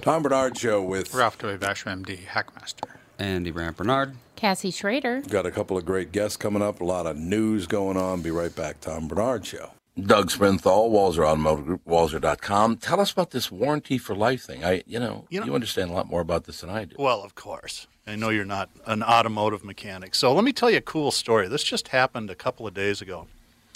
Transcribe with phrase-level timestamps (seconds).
[0.00, 1.12] Tom Barnard Show with.
[1.14, 1.58] Ralph W.
[1.58, 2.88] Basham, MD, Hackmaster.
[3.18, 4.16] Andy Brandt Barnard.
[4.36, 5.20] Cassie Schrader.
[5.28, 8.22] Got a couple of great guests coming up, a lot of news going on.
[8.22, 8.80] Be right back.
[8.80, 9.72] Tom Barnard Show.
[10.00, 12.78] Doug Sprinthal, Walser Automotive Group, Walser.com.
[12.78, 14.64] Tell us about this warranty for life thing.
[14.64, 16.96] I, you know, You know- you understand a lot more about this than I do.
[16.98, 17.86] Well, of course.
[18.06, 20.14] I know you're not an automotive mechanic.
[20.14, 21.48] So let me tell you a cool story.
[21.48, 23.26] This just happened a couple of days ago.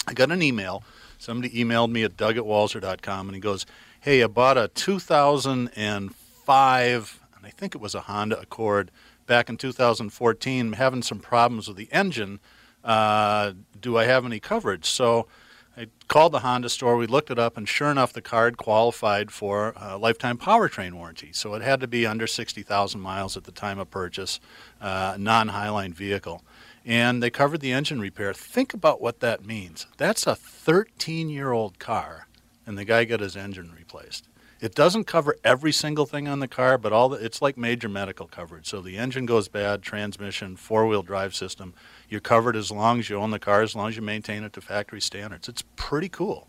[0.08, 0.82] I got an email.
[1.18, 3.66] Somebody emailed me at doug at walser.com and he goes,
[4.04, 8.90] Hey, I bought a 2005, and I think it was a Honda Accord
[9.26, 12.38] back in 2014, having some problems with the engine.
[12.84, 14.84] Uh, do I have any coverage?
[14.84, 15.26] So
[15.74, 16.98] I called the Honda store.
[16.98, 21.30] We looked it up, and sure enough, the card qualified for a lifetime powertrain warranty.
[21.32, 24.38] So it had to be under 60,000 miles at the time of purchase,
[24.82, 26.42] uh, non Highline vehicle.
[26.84, 28.34] And they covered the engine repair.
[28.34, 29.86] Think about what that means.
[29.96, 32.26] That's a 13 year old car,
[32.66, 34.28] and the guy got his engine replaced.
[34.60, 37.88] It doesn't cover every single thing on the car, but all the, it's like major
[37.88, 38.66] medical coverage.
[38.66, 41.74] So the engine goes bad, transmission, four wheel drive system.
[42.08, 44.52] You're covered as long as you own the car, as long as you maintain it
[44.54, 45.48] to factory standards.
[45.48, 46.48] It's pretty cool.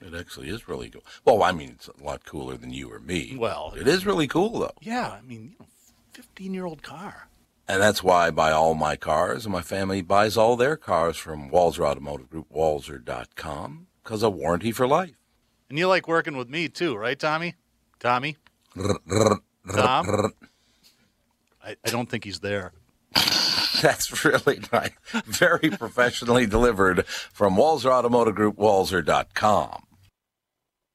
[0.00, 1.04] It actually is really cool.
[1.24, 3.36] Well, I mean, it's a lot cooler than you or me.
[3.36, 4.74] Well, it is really cool, though.
[4.80, 5.66] Yeah, I mean, you know,
[6.12, 7.28] 15 year old car.
[7.66, 11.16] And that's why I buy all my cars, and my family buys all their cars
[11.16, 15.17] from Walser Automotive Group, Walser.com, because of warranty for life.
[15.68, 17.54] And you like working with me too, right, Tommy?
[18.00, 18.36] Tommy?
[19.74, 20.32] Tom?
[21.62, 22.72] I, I don't think he's there.
[23.82, 24.90] That's really nice.
[25.26, 29.82] Very professionally delivered from Walser Automotive Group, Walser.com.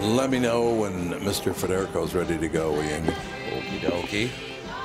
[0.00, 1.54] Let me know when Mr.
[1.54, 3.04] Federico's ready to go, Ian.
[3.04, 4.30] Okie dokie.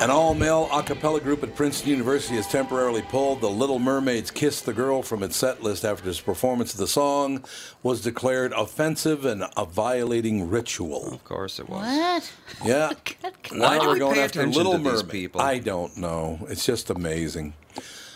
[0.01, 4.59] An all-male a cappella group at Princeton University has temporarily pulled The Little Mermaid's Kiss
[4.59, 7.45] the Girl from its set list after its performance of the song
[7.81, 11.13] was declared offensive and a violating ritual.
[11.13, 11.85] Of course it was.
[11.85, 12.33] What?
[12.65, 12.91] Yeah.
[13.51, 15.09] Why now do we're we going pay after attention Little to these Mermaid.
[15.09, 15.41] people?
[15.41, 16.39] I don't know.
[16.49, 17.53] It's just amazing.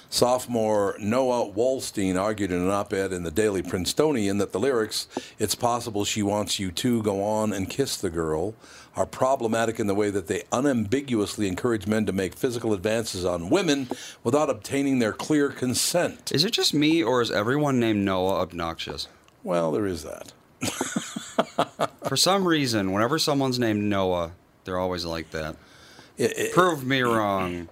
[0.10, 5.54] Sophomore Noah Wolstein argued in an op-ed in the Daily Princetonian that the lyrics "It's
[5.54, 8.56] possible she wants you to go on and kiss the girl"
[8.96, 13.52] are problematic in the way that they unambiguously encourage men to make physical advances on
[13.52, 13.88] women
[14.24, 16.32] without obtaining their clear consent.
[16.34, 19.08] Is it just me, or is everyone named Noah obnoxious?
[19.44, 20.34] Well, there is that.
[22.08, 24.32] For some reason, whenever someone's named Noah,
[24.66, 25.56] they're always like that.
[26.18, 27.70] it Prove me wrong.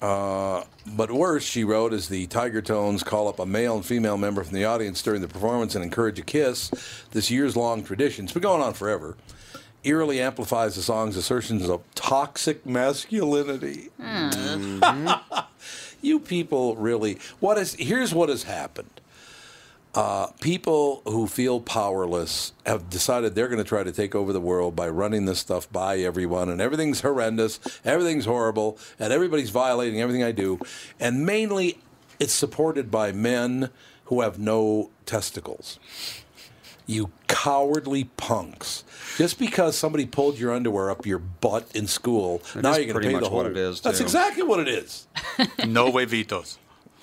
[0.00, 4.16] Uh, but worse, she wrote, as the Tiger Tones call up a male and female
[4.16, 6.70] member from the audience during the performance and encourage a kiss.
[7.10, 9.16] This years long tradition, it's been going on forever,
[9.82, 13.90] eerily amplifies the song's assertions of toxic masculinity.
[16.00, 19.00] you people really, what is, here's what has happened.
[19.94, 24.40] Uh, people who feel powerless have decided they're going to try to take over the
[24.40, 30.00] world by running this stuff by everyone, and everything's horrendous, everything's horrible, and everybody's violating
[30.00, 30.58] everything I do.
[31.00, 31.78] And mainly,
[32.20, 33.70] it's supported by men
[34.04, 35.78] who have no testicles.
[36.86, 38.84] You cowardly punks.
[39.16, 42.88] Just because somebody pulled your underwear up your butt in school, It now you're going
[42.88, 43.38] to pretty pay much the whole.
[43.38, 45.06] what it is, That's exactly what it is.
[45.66, 46.56] no huevitos.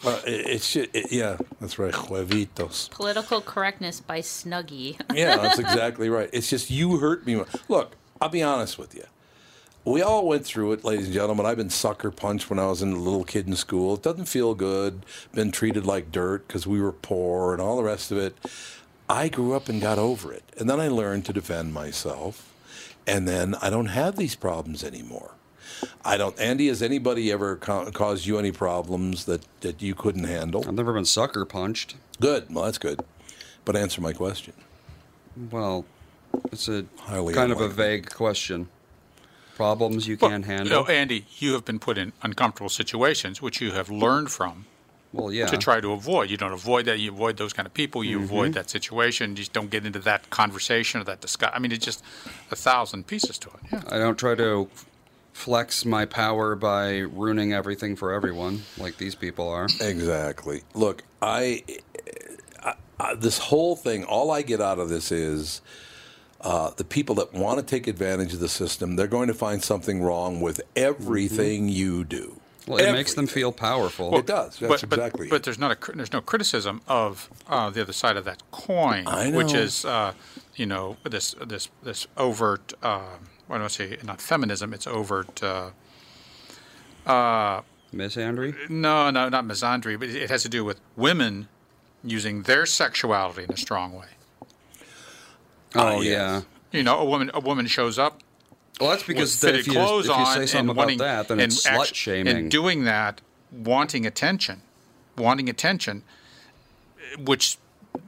[0.04, 1.94] Uh, it, it's it, yeah, that's right.
[1.94, 2.90] Huevitos.
[2.92, 5.00] Political correctness by Snuggie.
[5.14, 6.30] yeah, that's exactly right.
[6.34, 7.42] It's just you hurt me.
[7.68, 9.04] Look, I'll be honest with you.
[9.84, 11.46] We all went through it, ladies and gentlemen.
[11.46, 13.94] I've been sucker punched when I was a little kid in school.
[13.94, 15.06] It doesn't feel good.
[15.32, 18.36] Been treated like dirt because we were poor and all the rest of it.
[19.08, 20.44] I grew up and got over it.
[20.58, 22.52] And then I learned to defend myself.
[23.06, 25.36] And then I don't have these problems anymore.
[26.04, 26.38] I don't.
[26.40, 30.64] Andy, has anybody ever ca- caused you any problems that, that you couldn't handle?
[30.68, 31.96] I've never been sucker punched.
[32.20, 32.54] Good.
[32.54, 33.02] Well, that's good.
[33.66, 34.54] But answer my question.
[35.52, 35.86] Well,
[36.52, 37.84] it's a Highly kind of a unlikely.
[37.84, 38.70] vague question.
[39.56, 40.84] Problems you Well, can't handle.
[40.84, 44.66] No, Andy, you have been put in uncomfortable situations, which you have learned from
[45.14, 45.46] well, yeah.
[45.48, 46.30] to try to avoid.
[46.30, 47.00] You don't avoid that.
[47.00, 48.04] You avoid those kind of people.
[48.04, 48.54] You avoid Mm-hmm.
[48.56, 49.30] that situation.
[49.32, 51.54] You just don't get into that conversation or that discussion.
[51.56, 52.04] I mean, it's just
[52.52, 53.56] a thousand pieces to it.
[53.72, 53.84] Yeah.
[53.90, 54.68] I don't try to
[55.36, 59.68] flex my power by ruining everything for everyone like these people are.
[59.82, 60.64] Exactly.
[60.74, 61.64] Look, I,
[62.64, 64.06] I, I this whole thing.
[64.06, 65.62] All I get out of this is.
[66.42, 69.64] Uh, the people that want to take advantage of the system, they're going to find
[69.64, 72.40] something wrong with everything you do.
[72.68, 74.16] Well, it makes them feel powerful.
[74.16, 74.60] It does.
[74.60, 75.28] That's but, but- exactly.
[75.28, 79.08] But, there's not a there's no criticism of uh, the other side of that coin,
[79.08, 80.14] I which is uh,
[80.56, 82.74] you know this this this overt.
[82.84, 83.18] Uh,
[83.50, 83.98] do I say?
[84.04, 84.74] Not feminism.
[84.74, 85.42] It's overt.
[85.44, 85.72] Uh,
[87.94, 88.70] misandry?
[88.70, 91.48] no, no, not misandry, but it has to do with women
[92.04, 94.08] using their sexuality in a strong way.
[95.76, 96.12] Oh, yes.
[96.12, 96.42] yeah.
[96.72, 98.22] You know, a woman a woman shows up
[98.80, 101.66] Well, that's because if you, clothes if you say something about wanting, that, then it's
[101.66, 102.36] slut shaming.
[102.36, 103.22] And doing that,
[103.52, 104.62] wanting attention,
[105.18, 106.04] wanting attention,
[107.18, 107.58] which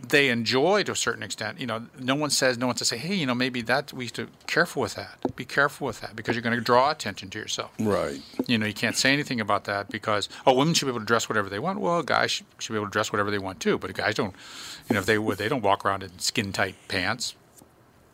[0.07, 1.60] they enjoy to a certain extent.
[1.60, 4.06] You know, no one says, no one to say, hey, you know, maybe that we
[4.06, 5.18] have to careful with that.
[5.36, 7.72] Be careful with that because you're going to draw attention to yourself.
[7.80, 8.22] right.
[8.48, 11.06] You know, you can't say anything about that because oh, women should be able to
[11.06, 11.80] dress whatever they want.
[11.80, 13.78] Well, guys should, should be able to dress whatever they want too.
[13.78, 14.36] But guys don't.
[14.89, 17.36] You know, if they would, they don't walk around in skin tight pants.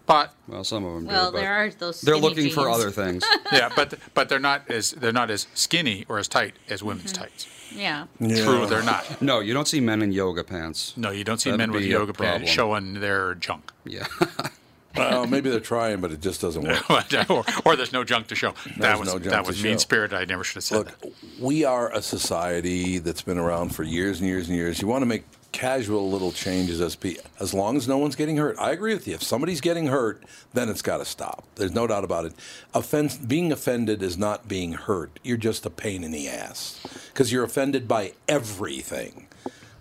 [0.05, 1.37] But well, some of them well, do.
[1.37, 2.01] there are those.
[2.01, 3.23] they're skinny looking for other things.
[3.53, 7.13] yeah, but but they're not as they're not as skinny or as tight as women's
[7.13, 7.23] mm-hmm.
[7.23, 7.47] tights.
[7.75, 8.05] Yeah.
[8.19, 9.03] True, they're not.
[9.21, 10.93] No, you don't see men in yoga pants.
[10.97, 14.07] No, you don't see That'd men with yoga pants showing their junk, Yeah.
[14.95, 17.29] Well, maybe they're trying, but it just doesn't work.
[17.29, 18.53] or, or there's no junk to show.
[18.63, 19.63] There's that was no junk that to was show.
[19.63, 20.15] mean spirited.
[20.15, 21.11] I never should have said Look, that.
[21.39, 24.79] we are a society that's been around for years and years and years.
[24.79, 25.23] You want to make
[25.53, 28.57] casual little changes as pe- as long as no one's getting hurt.
[28.59, 29.13] I agree with you.
[29.13, 30.21] If somebody's getting hurt,
[30.53, 31.45] then it's got to stop.
[31.55, 32.33] There's no doubt about it.
[32.73, 35.19] Offense, being offended is not being hurt.
[35.23, 39.27] You're just a pain in the ass because you're offended by everything.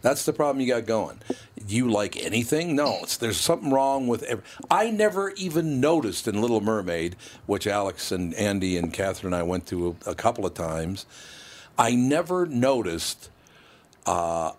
[0.03, 1.21] That's the problem you got going.
[1.67, 2.77] You like anything?
[2.77, 3.05] No.
[3.19, 4.25] There's something wrong with.
[4.25, 7.17] Every, I never even noticed in Little Mermaid,
[7.47, 11.07] which Alex and Andy and Catherine and I went to a, a couple of times.
[11.79, 13.31] I never noticed
[14.05, 14.53] uh,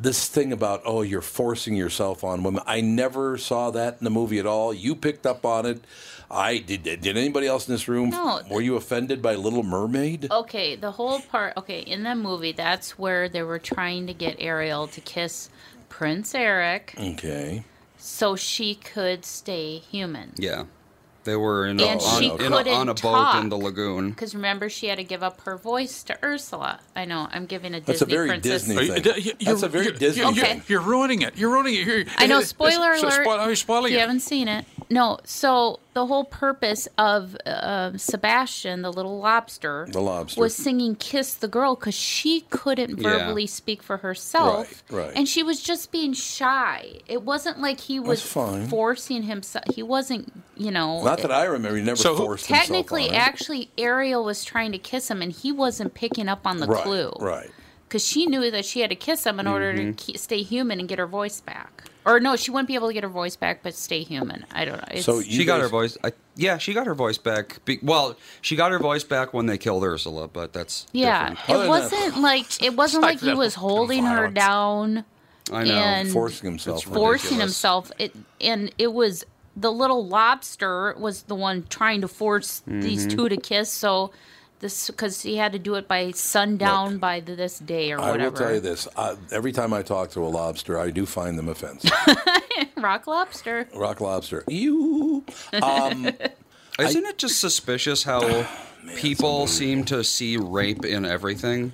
[0.00, 2.62] this thing about oh you're forcing yourself on women.
[2.66, 4.72] I never saw that in the movie at all.
[4.72, 5.84] You picked up on it.
[6.30, 6.84] I did.
[6.84, 8.10] Did anybody else in this room?
[8.10, 8.40] No.
[8.48, 10.30] Were you offended by Little Mermaid?
[10.30, 11.54] Okay, the whole part.
[11.56, 15.50] Okay, in the movie, that's where they were trying to get Ariel to kiss
[15.88, 17.64] Prince Eric Okay.
[17.98, 20.32] so she could stay human.
[20.36, 20.64] yeah.
[21.24, 23.42] They were in a, And on, she in a, on a boat talk.
[23.42, 24.10] in the lagoon.
[24.10, 26.80] Because remember, she had to give up her voice to Ursula.
[26.96, 28.52] I know, I'm giving a That's a Disney very princess.
[28.64, 29.02] Disney Are you- thing.
[29.02, 30.52] d- you- That's a you're- very you're- Disney you're- Okay.
[30.54, 30.62] thing.
[30.68, 31.36] You're ruining it.
[31.36, 31.86] You're ruining it.
[31.86, 33.22] You're, I know, it's- spoiler so alert.
[33.24, 34.00] Spoil, are you spoiling if you it?
[34.00, 34.64] haven't seen it.
[34.92, 40.40] No, so the whole purpose of uh, Sebastian, the little lobster, The lobster.
[40.40, 43.08] was singing "Kiss the Girl" because she couldn't Yeah.
[43.18, 45.12] verbally speak for herself, Right, right.
[45.14, 47.00] and she was just being shy.
[47.06, 48.66] It wasn't like he was fine.
[48.66, 49.64] forcing himself.
[49.74, 51.00] He wasn't, you know.
[51.10, 51.76] Not that I remember.
[51.76, 53.18] He never So who- forced himself Technically, on it.
[53.18, 56.82] actually, Ariel was trying to kiss him, and he wasn't picking up on the right,
[56.82, 57.12] clue.
[57.20, 57.50] Right.
[57.88, 59.92] because she knew that she had to kiss him in order Mm-hmm.
[59.94, 61.84] to ke- stay human and get her voice back.
[62.06, 64.46] Or no, she wouldn't be able to get her voice back, but stay human.
[64.52, 64.84] I don't know.
[64.92, 65.98] It's, So you she got her voice.
[66.04, 67.62] I, yeah, she got her voice back.
[67.66, 71.64] Be, well, she got her voice back when they killed Ursula, but that's yeah, different.
[71.64, 75.04] It wasn't like it wasn't like Like he was holding her down
[75.52, 75.74] I know.
[75.74, 76.84] and Forcing himself.
[76.84, 77.02] forcing
[77.38, 77.40] ridiculous.
[77.40, 77.92] himself.
[77.98, 79.24] It and it was
[79.56, 83.16] the little lobster was the one trying to force these Mm-hmm.
[83.16, 83.70] two to kiss.
[83.70, 84.10] So
[84.60, 88.20] this because he had to do it by sundown Look, by this day or whatever.
[88.20, 91.06] I will tell you this: uh, every time I talk to a lobster, I do
[91.06, 91.90] find them offensive.
[92.76, 93.68] Rock lobster.
[93.74, 95.24] Rock lobster, you.
[95.62, 96.10] Um,
[96.78, 98.46] Isn't it just suspicious how
[98.96, 101.72] people seem to see rape in everything?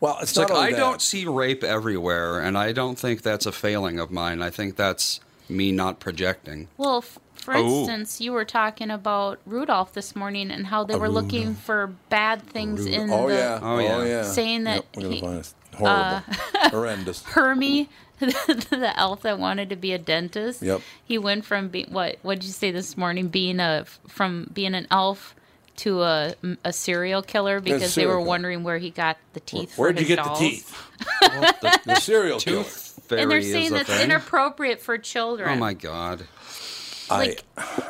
[0.00, 0.78] well, it's, It's not like only I that.
[0.78, 4.40] don't see rape everywhere, and I don't think that's a failing of mine.
[4.42, 6.68] I think that's me not projecting.
[6.76, 7.64] Well, f- for Oh.
[7.80, 11.92] instance, you were talking about Rudolph this morning and how they A were looking for
[12.10, 15.38] bad things in oh the yeah, oh yeah, saying that Yep, we're gonna he- find
[15.38, 15.54] it.
[15.74, 17.22] horrible, uh, horrendous.
[17.24, 17.88] Hermie,
[18.20, 20.60] the elf that wanted to be a dentist.
[20.62, 20.82] Yep.
[21.02, 22.18] He went from being what?
[22.22, 23.28] What did you say this morning?
[23.28, 25.34] Being a from being an elf
[25.76, 28.26] to a a serial killer because they were killer.
[28.26, 29.78] wondering where he got the teeth.
[29.78, 30.38] Where'd for you get dolls.
[30.38, 31.84] the teeth?
[31.86, 32.64] the serial killer.
[33.18, 35.50] And they're saying that's inappropriate for children.
[35.50, 36.24] Oh my god.
[37.12, 37.36] I,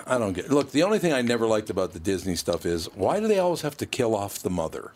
[0.07, 0.51] I don't get.
[0.51, 3.39] Look, the only thing I never liked about the Disney stuff is why do they
[3.39, 4.93] always have to kill off the mother?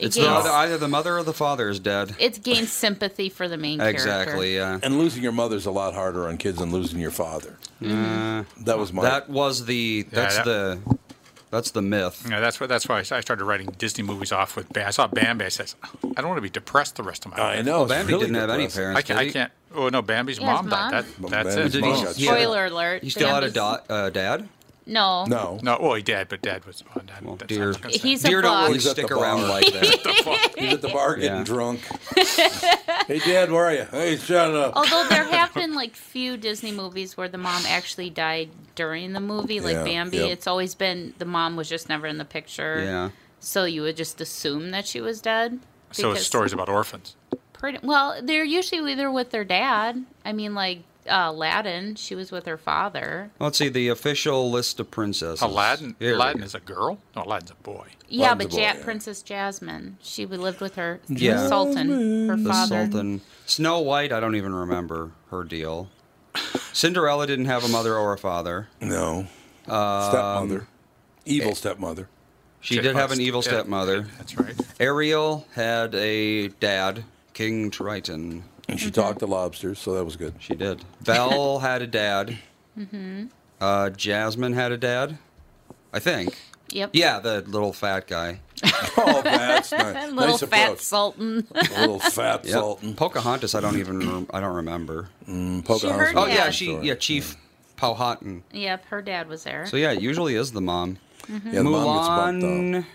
[0.00, 2.16] It's gains- the, either the mother or the father is dead.
[2.18, 3.96] It gains sympathy for the main character.
[4.00, 4.56] Exactly.
[4.56, 4.78] Yeah.
[4.82, 7.56] And losing your mother's a lot harder on kids than losing your father.
[7.82, 9.02] Uh, That was my.
[9.02, 10.80] that was the that's that- the
[11.56, 12.26] that's the myth.
[12.30, 12.68] Yeah, that's what.
[12.68, 14.72] That's why I started writing Disney movies off with.
[14.72, 14.86] Bam.
[14.86, 15.44] I saw Bambi.
[15.44, 17.58] I says, I don't want to be depressed the rest of my life.
[17.58, 17.82] I know.
[17.82, 18.98] it's Bambi really didn't have any parents.
[18.98, 19.18] I can't.
[19.18, 19.52] did I can't.
[19.74, 20.92] Oh no, Bambi's Yeah, his mom died.
[20.92, 21.80] That, that's Bambi's it.
[21.80, 22.30] mom Did he- got he shot.
[22.34, 23.02] had a- Spoiler alert.
[23.02, 24.48] He still had a da- uh, dad.
[24.86, 25.24] No.
[25.24, 25.58] No.
[25.62, 26.84] No, well, he did, but Dad was.
[26.94, 27.72] Oh, that, that's dear.
[27.72, 28.12] not gonna say.
[28.14, 28.62] A Deer don't buck.
[28.66, 29.48] always He's stick around bar.
[29.48, 30.52] like that.
[30.58, 31.44] He's at the bar getting Yeah.
[31.44, 31.80] drunk.
[33.06, 33.84] hey, Dad, where are you?
[33.90, 34.74] Hey, shut up.
[34.76, 39.20] Although there have been like few Disney movies where the mom actually died during the
[39.20, 40.18] movie, like Yeah, Bambi.
[40.18, 40.30] yep.
[40.30, 42.82] It's always been the mom was just never in the picture.
[42.84, 43.10] Yeah.
[43.40, 45.60] So you would just assume that she was dead.
[45.92, 47.16] So it's stories about orphans.
[47.52, 50.04] Pretty well, they're usually either with their dad.
[50.24, 53.30] I mean, like Aladdin, she was with her father.
[53.38, 55.42] Let's see the official list of princesses.
[55.42, 55.96] Aladdin.
[55.98, 56.98] Here Aladdin is a girl.
[57.14, 57.86] No, Aladdin's a boy.
[58.08, 58.84] Yeah, Aladdin's but a boy, ja- yeah.
[58.84, 61.46] Princess Jasmine, she lived with her Yeah.
[61.48, 62.84] Sultan, her the father.
[62.84, 63.20] Sultan.
[63.46, 64.12] Snow White.
[64.12, 65.88] I don't even remember her deal.
[66.72, 68.68] Cinderella didn't have a mother or a father.
[68.80, 69.26] No.
[69.66, 70.66] Um, Stepmother.
[71.24, 72.08] Evil stepmother.
[72.60, 74.02] She did have an evil Yeah, stepmother.
[74.18, 74.54] That's right.
[74.80, 78.44] Ariel had a dad, King Triton.
[78.68, 79.00] And she Mm-hmm.
[79.00, 80.34] talked to lobsters, so that was good.
[80.40, 80.84] She did.
[81.02, 82.38] Belle had a dad.
[82.78, 83.26] Mm-hmm.
[83.60, 85.18] Uh, Jasmine had a dad.
[85.92, 86.36] I think.
[86.70, 86.90] Yep.
[86.92, 88.40] Yeah, the little fat guy.
[88.98, 90.10] Oh, that's nice.
[90.12, 90.80] Little nice fat approach.
[90.80, 91.46] Sultan.
[91.54, 92.52] A little fat Yep.
[92.52, 92.94] Sultan.
[92.94, 93.54] Pocahontas.
[93.54, 93.98] I don't even.
[94.00, 95.10] rem- I don't remember.
[95.28, 96.76] Mm, Pocahontas heard Oh yeah, good she.
[96.78, 97.36] Yeah, Chief
[97.76, 98.42] Powhatan.
[98.52, 99.66] yep, her dad was there.
[99.66, 100.96] So yeah, it usually is the mom.
[101.24, 101.48] Mm-hmm.
[101.48, 102.50] Yeah, the mom gets bumped up.
[102.50, 102.86] Mulan.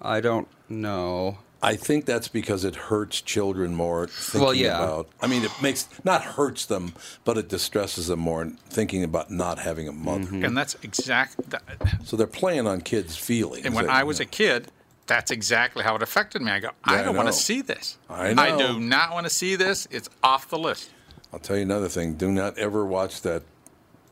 [0.00, 1.38] I don't know.
[1.66, 4.82] I think that's because it hurts children more thinking Well, yeah.
[4.82, 5.08] about.
[5.20, 6.94] I mean, it makes not hurts them,
[7.24, 10.20] but it distresses them more thinking about not having a mother.
[10.24, 10.44] Mm-hmm.
[10.44, 11.50] And that's exact.
[11.50, 11.62] That,
[12.04, 13.66] So they're playing on kids' feelings.
[13.66, 14.68] and when They- I was a kid,
[15.06, 16.50] that's exactly how it affected me.
[16.52, 17.98] I go, Yeah, I I don't want to see this.
[18.08, 18.42] I know.
[18.42, 19.86] I do not want to see this.
[19.90, 20.90] It's off the list.
[21.32, 22.14] I'll tell you another thing.
[22.14, 23.42] Do not ever watch that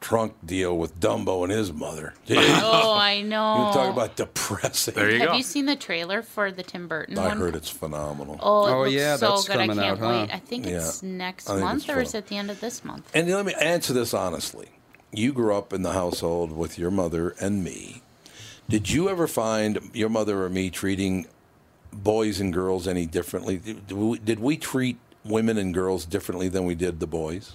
[0.05, 2.13] trunk deal with Dumbo and his mother.
[2.27, 2.37] Jeez.
[2.63, 3.69] oh, I know.
[3.69, 4.93] You talk about depressing.
[4.95, 5.37] There you Have go.
[5.37, 7.39] you seen the trailer for the Tim Burton I one?
[7.39, 8.37] heard it's phenomenal.
[8.41, 9.57] Oh, it Oh, looks yeah, so that's good.
[9.57, 10.27] I coming can't out, huh?
[10.29, 10.35] wait.
[10.35, 11.09] I think it's Yeah.
[11.11, 12.19] next think month it's or is full.
[12.19, 13.11] it the end of this month?
[13.15, 14.69] And let me answer this honestly.
[15.11, 18.03] You grew up in the household with your mother and me.
[18.69, 21.27] Did you ever find your mother or me treating
[21.95, 23.57] boys and girls any differently?
[23.57, 27.53] Did we, did we treat women and girls differently than we did the boys?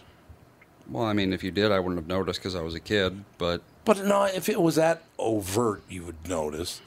[0.89, 3.23] Well, I mean, if you did, I wouldn't have noticed because I was a kid.
[3.37, 6.81] But But no, if it was that overt, you would notice.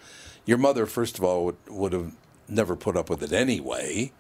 [0.44, 2.12] Your mother, first of all, would, would have
[2.48, 4.12] never put up with it anyway.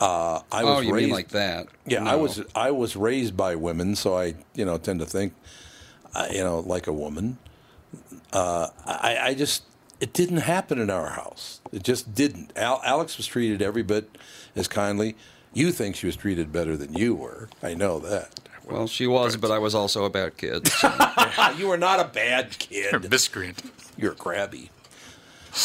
[0.00, 1.68] Uh, I was oh, you raised, mean like that?
[1.86, 5.34] Yeah, I was I was raised by women, so I you know tend to think,
[6.14, 7.38] uh, you know, like a woman.
[8.32, 9.62] Uh, I, I just
[10.00, 11.60] it didn't happen in our house.
[11.72, 12.52] It just didn't.
[12.56, 14.18] Al, Alex was treated every bit
[14.56, 15.16] as kindly.
[15.52, 17.48] You think she was treated better than you were.
[17.62, 18.40] I know that.
[18.68, 20.68] Well, she was, but I was also a bad kid.
[20.68, 20.92] so-
[21.58, 23.10] you were not a bad kid.
[23.10, 23.62] Miscreant.
[23.96, 24.70] You're crabby.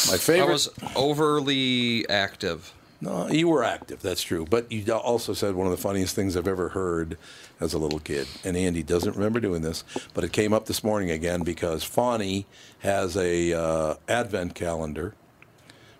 [0.08, 0.52] My I favorite.
[0.52, 2.72] was overly active.
[3.00, 4.02] No, you were active.
[4.02, 4.44] That's true.
[4.48, 7.16] But you also said one of the funniest things I've ever heard
[7.58, 8.28] as a little kid.
[8.44, 12.44] And Andy doesn't remember doing this, but it came up this morning again because Fawny
[12.80, 15.14] has a uh, advent calendar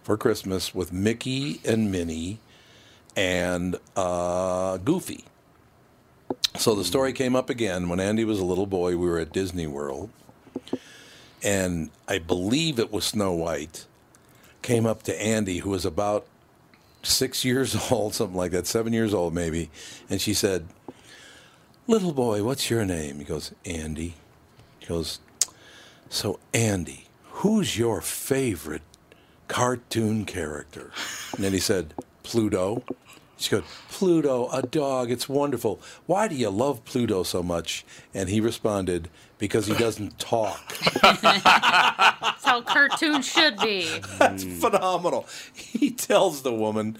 [0.03, 2.39] for Christmas with Mickey and Minnie
[3.17, 5.25] and uh, Goofy.
[6.57, 8.91] So the story came up again when Andy was a little boy.
[8.91, 10.11] We were at Disney World,
[11.43, 13.87] and I believe it was Snow White
[14.63, 16.27] came up to Andy, who was about
[17.03, 19.71] six years old, something like that, seven years old maybe,
[20.09, 20.69] and she said,
[21.87, 24.15] "Little boy, what's your name?" He goes, "Andy."
[24.81, 25.21] He goes,
[26.09, 27.09] "So Andy,
[27.41, 28.83] who's your favorite
[29.49, 30.93] cartoon character?"
[31.35, 32.83] And then he said, "Pluto."
[33.41, 35.81] She goes, Pluto, a dog, it's wonderful.
[36.07, 37.87] Why do you love Pluto so much?
[38.13, 40.77] And he responded, because he doesn't talk.
[41.01, 43.89] That's how cartoons should be.
[44.19, 45.27] That's phenomenal.
[45.55, 46.99] He tells the woman,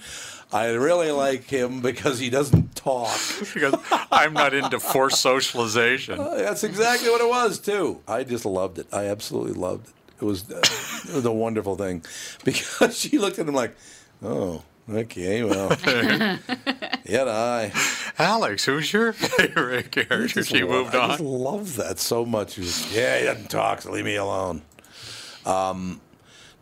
[0.51, 3.15] I really like him because he doesn't talk.
[3.53, 3.75] because
[4.11, 6.19] I'm not into forced socialization.
[6.19, 8.01] Uh, that's exactly what it was, too.
[8.07, 8.87] I just loved it.
[8.91, 9.93] I absolutely loved it.
[10.21, 10.57] It was, uh,
[11.09, 12.03] it was a wonderful thing
[12.43, 13.75] because she looked at him like,
[14.23, 15.69] oh, okay, well,
[17.05, 17.71] yet I.
[18.17, 20.43] Alex, who's your favorite character?
[20.43, 21.09] She moved I on.
[21.09, 22.55] just love that so much.
[22.55, 24.61] He was, yeah, he doesn't talk, so leave me alone.
[25.45, 26.01] Um,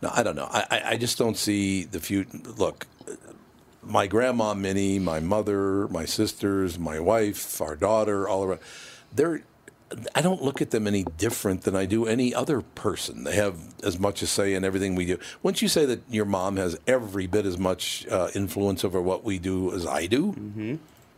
[0.02, 0.48] no, I don't know.
[0.50, 2.38] I, I, I just don't see the future.
[2.56, 2.86] Look,
[3.82, 8.60] my grandma Minnie, my mother, my sisters, my wife, our daughter, all around,
[9.14, 9.42] they're.
[10.14, 13.24] I don't look at them any different than I do any other person.
[13.24, 15.18] They have as much a say in everything we do.
[15.42, 19.24] Once you say that your mom has every bit as much uh, influence over what
[19.24, 20.74] we do as I do, Mm-hmm.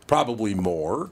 [0.07, 1.11] probably more.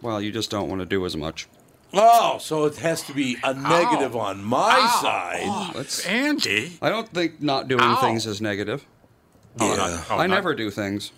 [0.00, 1.46] Well, you just don't want to do as much.
[1.92, 5.72] Oh, so it has to be a negative on my side.
[5.74, 6.78] That's, Andy.
[6.80, 7.96] I don't think not doing Ow.
[7.96, 8.84] things is negative.
[9.58, 9.76] Oh, Yeah.
[9.76, 11.10] not- oh, I not- never do things.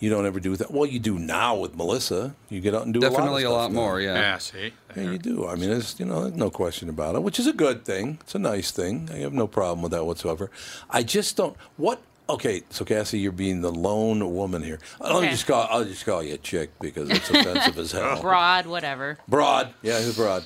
[0.00, 0.70] You don't ever do that.
[0.70, 2.34] Well, you do now with Melissa.
[2.48, 3.80] You get out and do Definitely a a lot, lot of stuff now.
[3.80, 4.14] more, yeah.
[4.14, 4.72] Yeah, see.
[4.96, 5.46] Yeah, you do.
[5.48, 8.18] I mean, there's you know, there's no question about it, which is a good thing.
[8.22, 9.08] It's a nice thing.
[9.12, 10.50] I have no problem with that whatsoever.
[10.90, 11.56] I just don't.
[11.76, 12.00] What?
[12.30, 14.78] Okay, so Cassie, you're being the lone woman here.
[15.00, 15.30] I'll Okay.
[15.30, 15.66] just call.
[15.70, 18.20] I'll just call you a chick because it's offensive as hell.
[18.20, 19.18] Broad, whatever.
[19.26, 19.72] Broad.
[19.82, 20.44] Yeah, he's broad.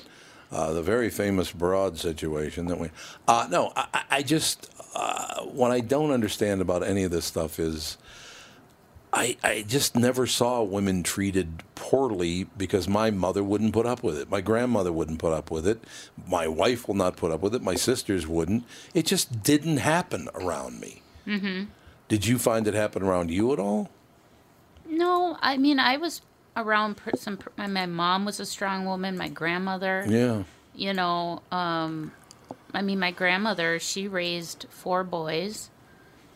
[0.51, 2.89] Uh, the very famous broad situation that we.
[3.27, 7.25] Uh, no, I, I- I just uh, what I don't understand about any of this
[7.25, 7.97] stuff is.
[9.15, 14.17] I, I just never saw women treated poorly because my mother wouldn't put up with
[14.17, 14.29] it.
[14.29, 15.83] My grandmother wouldn't put up with it.
[16.27, 17.61] My wife will not put up with it.
[17.61, 18.63] My sisters wouldn't.
[18.95, 21.03] It just didn't happen around me.
[21.27, 21.65] Mm-hmm.
[22.07, 23.91] Did you find it happen around you at all?
[24.89, 26.21] No, I mean I was
[26.57, 27.39] around some.
[27.55, 29.15] My my mom was a strong woman.
[29.15, 30.05] My grandmother.
[30.07, 30.43] Yeah.
[30.75, 32.11] You know, um,
[32.73, 35.69] I mean, my grandmother she raised four boys.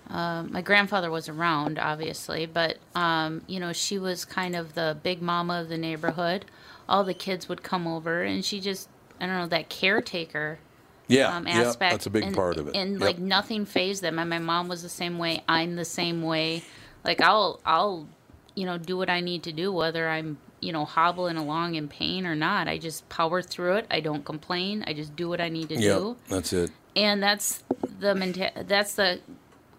[0.10, 4.98] Uh, my grandfather was around, obviously, but um, you know, she was kind of the
[5.04, 6.46] big mama of the neighborhood.
[6.88, 8.88] All the kids would come over, and she just,
[9.20, 10.60] I don't know, that caretaker
[11.08, 11.36] Yeah.
[11.36, 11.62] um, yeah.
[11.62, 11.92] aspect.
[11.92, 12.76] That's a big and, part of it.
[12.76, 13.02] And Yep.
[13.02, 14.18] like nothing phased them.
[14.20, 15.44] And my mom was the same way.
[15.50, 16.64] I'm the same way.
[17.04, 18.08] Like I'll I'll
[18.56, 21.88] you know do what I need to do whether I'm you know hobbling along in
[21.90, 22.68] pain or not.
[22.70, 23.88] I just power through it.
[23.92, 24.84] I don't complain.
[24.88, 26.16] I just do what I need to Yep, do.
[26.30, 26.72] That's it.
[26.96, 27.64] And that's
[28.00, 29.20] the menta- that's the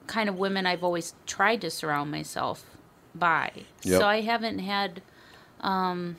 [0.09, 2.65] kind of women I've always tried to surround myself
[3.15, 3.51] by.
[3.83, 4.01] Yep.
[4.01, 5.03] So I haven't had
[5.61, 6.17] um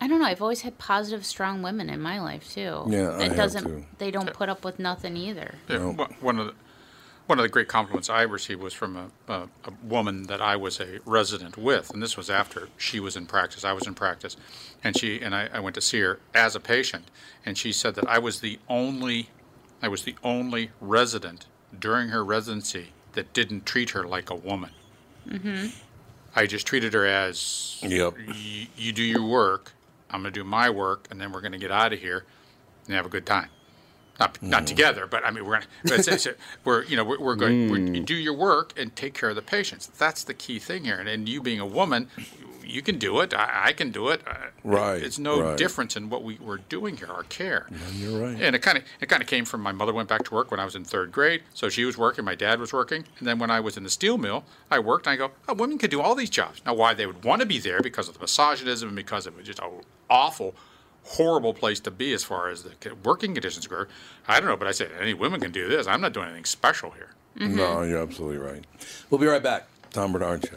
[0.00, 0.26] I don't know.
[0.26, 2.84] I've always had positive, strong women in my life too.
[2.88, 3.64] Yeah, I have, doesn't.
[3.64, 3.84] too.
[3.98, 5.54] They don't put up with nothing either.
[5.68, 6.54] Yeah, one- one of the
[7.26, 10.56] one of the great compliments I received was from a, a, a woman that I
[10.56, 13.64] was a resident with, and this was after she was in practice.
[13.64, 14.36] I was in practice,
[14.82, 17.04] and she and I, I went to see her as a patient,
[17.46, 19.30] and she said that I was the only,
[19.80, 21.46] I was the only resident
[21.78, 24.70] during her residency that didn't treat her like a woman.
[25.28, 25.66] Mm-hmm.
[26.34, 28.14] I just treated her as Yep.
[28.28, 29.72] y- you do your work,
[30.10, 32.24] I'm going to do my work, and then we're going to get out of here
[32.86, 33.48] and have a good time.
[34.20, 38.00] Not, not together, but I mean, we're gonna, we're you know we're, we're going we're,
[38.04, 39.86] do your work and take care of the patients.
[39.98, 40.96] That's the key thing here.
[40.96, 42.08] And, and you being a woman,
[42.64, 43.34] you can do it.
[43.34, 44.22] I, I can do it.
[44.26, 45.58] Uh, Right, It's no right.
[45.58, 47.66] difference in what we were doing here, our care.
[47.94, 48.40] You're right.
[48.40, 50.52] And it kind of it kind of came from my mother went back to work
[50.52, 53.26] when I was in third grade, so she was working, my dad was working, and
[53.26, 55.06] then when I was in the steel mill, I worked.
[55.08, 56.60] and I go, oh, women could do all these jobs.
[56.64, 59.36] Now, why they would want to be there because of the misogynism and because it
[59.36, 59.58] was just
[60.08, 60.54] awful,
[61.04, 62.72] horrible place to be as far as the
[63.04, 63.86] working conditions go.
[64.28, 65.86] I don't know, but I said any women can do this.
[65.86, 67.10] I'm not doing anything special here.
[67.38, 67.56] Mm-hmm.
[67.56, 68.64] No, you're absolutely right.
[69.10, 69.66] We'll be right back.
[69.90, 70.56] Tom Barnard Show.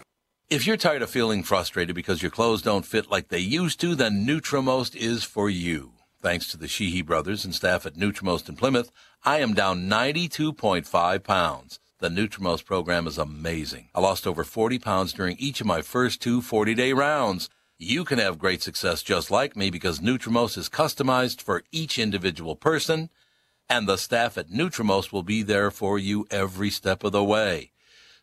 [0.49, 3.95] If you're tired of feeling frustrated because your clothes don't fit like they used to,
[3.95, 5.93] then Nutrimost is for you.
[6.21, 8.91] Thanks to the Sheehy brothers and staff at Nutrimost in Plymouth,
[9.23, 11.79] I am down 92.5 pounds.
[11.99, 13.89] The Nutrimost program is amazing.
[13.95, 17.49] I lost over 40 pounds during each of my first two 40-day rounds.
[17.77, 22.55] You can have great success just like me because Nutrimost is customized for each individual
[22.55, 23.09] person,
[23.67, 27.71] and the staff at Nutrimost will be there for you every step of the way.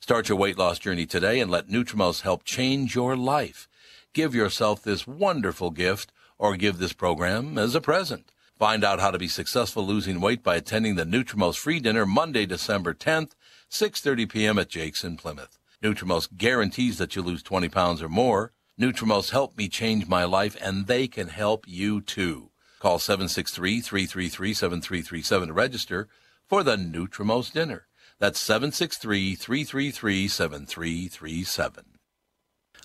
[0.00, 3.68] Start your weight loss journey today and let Nutrimos help change your life.
[4.14, 8.32] Give yourself this wonderful gift or give this program as a present.
[8.58, 12.46] Find out how to be successful losing weight by attending the Nutrimos free dinner Monday,
[12.46, 13.32] December 10th,
[13.70, 14.58] 6:30 p.m.
[14.58, 15.58] at Jake's in Plymouth.
[15.82, 18.52] Nutrimos guarantees that you lose 20 pounds or more.
[18.80, 22.48] Nutrimos helped me change my life and they can help you too.
[22.80, 26.08] Call 763-333-7337 to register
[26.48, 27.86] for the Nutrimos dinner.
[28.18, 31.91] That's 763 333 7337.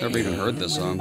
[0.00, 1.00] Never even heard this song.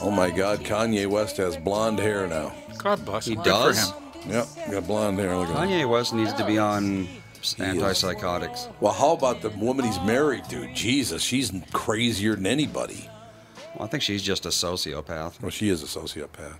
[0.00, 2.52] Oh my God, Kanye West has blonde hair now.
[2.78, 3.92] God bless He does?
[4.26, 5.36] Yep, got blonde hair.
[5.36, 7.08] Look at Kanye West needs to be on
[7.42, 8.72] antipsychotics.
[8.80, 10.72] Well, how about the woman he's married to?
[10.74, 13.08] Jesus, she's crazier than anybody.
[13.74, 15.40] Well, I think she's just a sociopath.
[15.40, 16.58] Well, she is a sociopath.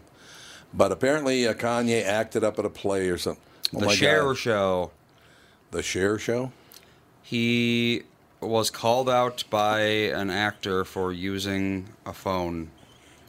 [0.74, 3.42] But apparently, uh, Kanye acted up at a play or something.
[3.74, 4.90] Oh the Cher Show
[5.70, 6.52] the Cher Show?
[7.22, 8.02] He
[8.40, 12.70] was called out by an actor for using a phone,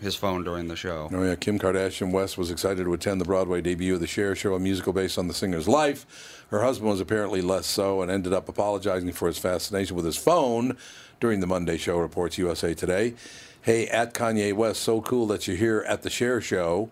[0.02, 1.10] his phone during the show.
[1.12, 4.36] Oh yeah, Kim Kardashian West was excited to attend the Broadway debut of the Cher
[4.36, 6.46] Show, a musical based on the singer's life.
[6.50, 10.18] Her husband was apparently less so and ended up apologizing for his fascination with his
[10.18, 10.78] phone
[11.20, 13.16] during the Monday show, reports USA Today.
[13.62, 16.90] Hey, at Kanye West, so cool that you're here at the Cher Show.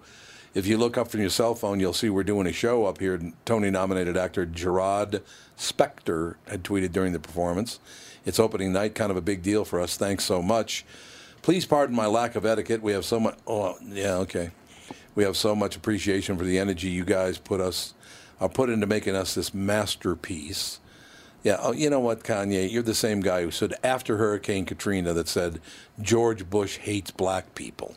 [0.53, 2.99] If you look up from your cell phone, you'll see we're doing a show up
[2.99, 3.19] here.
[3.45, 5.21] Tony nominated actor Jarrod
[5.57, 7.79] Spector had tweeted during the performance.
[8.25, 9.97] It's opening night, kind of a big deal for us.
[9.97, 10.85] Thanks so much.
[11.41, 12.81] Please pardon my lack of etiquette.
[12.81, 13.37] We have so much.
[13.45, 14.51] Oh, yeah, okay.
[15.15, 17.93] We have so much appreciation for the energy you guys put us
[18.39, 20.79] uh, put into making us this masterpiece.
[21.43, 22.71] Yeah, oh, you know what, Kanye?
[22.71, 25.61] You're the same guy who said after Hurricane Katrina that said
[26.01, 27.95] George Bush hates black people.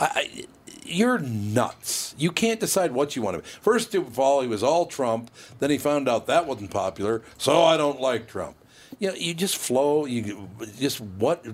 [0.00, 0.44] I, I
[0.88, 2.14] you're nuts.
[2.18, 3.48] You can't decide what you want to be.
[3.60, 5.30] First of all, he was all Trump.
[5.58, 8.56] Then he found out that wasn't popular, so I don't like Trump.
[8.98, 10.06] You know, you just flow.
[10.06, 10.48] You
[10.78, 11.44] just what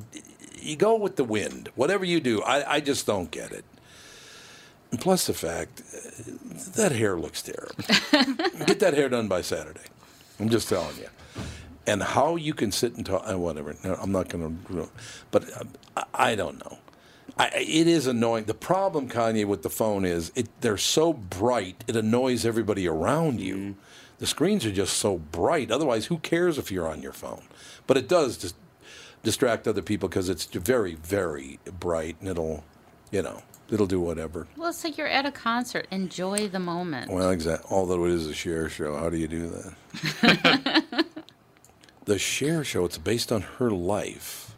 [0.59, 1.69] you go with the wind.
[1.75, 3.65] Whatever you do, I, I just don't get it.
[4.91, 5.83] And plus the fact
[6.77, 7.75] that hair looks terrible.
[8.67, 9.81] get that hair done by Saturday.
[10.39, 11.09] I'm just telling you.
[11.87, 13.75] And how you can sit and talk, uh, whatever.
[13.85, 14.89] No, I'm not going to,
[15.31, 15.45] but
[15.97, 16.79] uh, I don't know.
[17.37, 18.45] I, it is annoying.
[18.45, 23.41] The problem, Kanye, with the phone is it, they're so bright, it annoys everybody around
[23.41, 23.57] you.
[23.57, 23.75] Mm.
[24.19, 25.71] The screens are just so bright.
[25.71, 27.43] Otherwise, who cares if you're on your phone?
[27.87, 28.55] But it does just
[29.23, 32.65] distract other people because it's very, very bright and it'll,
[33.11, 34.47] you know, it'll do whatever.
[34.57, 35.89] Well, it's like you're at a concert.
[35.91, 37.11] Enjoy the moment.
[37.11, 37.69] Well, exactly.
[37.71, 41.07] Although it is a Cher show, how do you do that?
[42.05, 44.55] the Cher show, it's based on her life.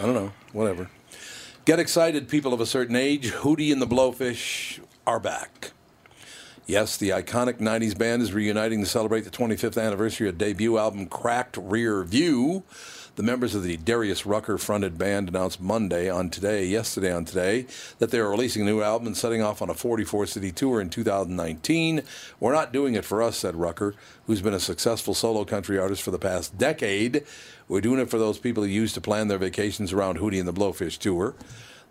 [0.00, 0.32] I don't know.
[0.52, 0.88] Whatever.
[1.68, 3.30] Get excited, people of a certain age.
[3.30, 5.72] Hootie and the Blowfish are back.
[6.68, 11.06] Yes, the iconic 90s band is reuniting to celebrate the 25th anniversary of debut album
[11.06, 12.62] Cracked Rear View.
[13.16, 17.64] The members of the Darius Rucker fronted band announced Monday on Today, yesterday on Today,
[18.00, 20.78] that they are releasing a new album and setting off on a 44 city tour
[20.78, 22.02] in 2019.
[22.38, 23.94] We're not doing it for us, said Rucker,
[24.26, 27.24] who's been a successful solo country artist for the past decade.
[27.66, 30.46] We're doing it for those people who used to plan their vacations around Hootie and
[30.46, 31.34] the Blowfish tour.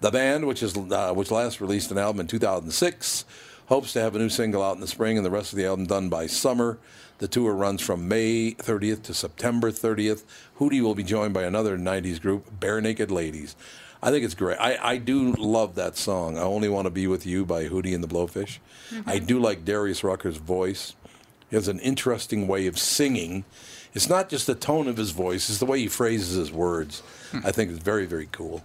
[0.01, 3.25] The band, which is uh, which last released an album in 2006,
[3.67, 5.65] hopes to have a new single out in the spring and the rest of the
[5.65, 6.77] album done by summer.
[7.19, 10.23] The tour runs from May 30th to September 30th.
[10.59, 13.55] Hootie will be joined by another 90s group, Barenaked Ladies.
[14.01, 14.57] I think it's great.
[14.59, 16.37] I, I do love that song.
[16.37, 18.59] I Only Want to Be With You by Hootie and the Blowfish.
[18.91, 19.09] Mm-hmm.
[19.09, 20.95] I do like Darius Rucker's voice.
[21.49, 23.45] He has an interesting way of singing
[23.97, 26.99] it's not just the tone of his voice; it's the way he phrases his words.
[27.31, 27.39] Hmm.
[27.43, 28.63] I think it's very, very cool.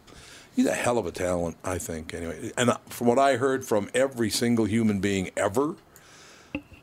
[0.55, 2.13] He's a hell of a talent, I think.
[2.13, 5.77] Anyway, and uh, from what I heard from every single human being ever,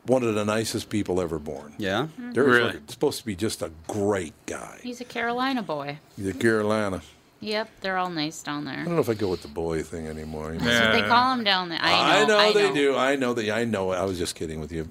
[0.06, 1.74] one of the nicest people ever born.
[1.78, 2.32] Yeah, mm-hmm.
[2.32, 2.80] they're really?
[2.88, 4.80] supposed to be just a great guy.
[4.82, 5.98] He's a Carolina boy.
[6.16, 7.02] He's a Carolina.
[7.42, 8.80] Yep, they're all nice down there.
[8.80, 10.52] I don't know if I go with the boy thing anymore.
[10.52, 10.92] That's yeah.
[10.92, 11.78] what they call them down there.
[11.80, 12.02] I know.
[12.04, 12.96] I know, I they do.
[12.96, 13.50] I know that.
[13.50, 13.92] I know.
[13.92, 14.84] I was just kidding with you,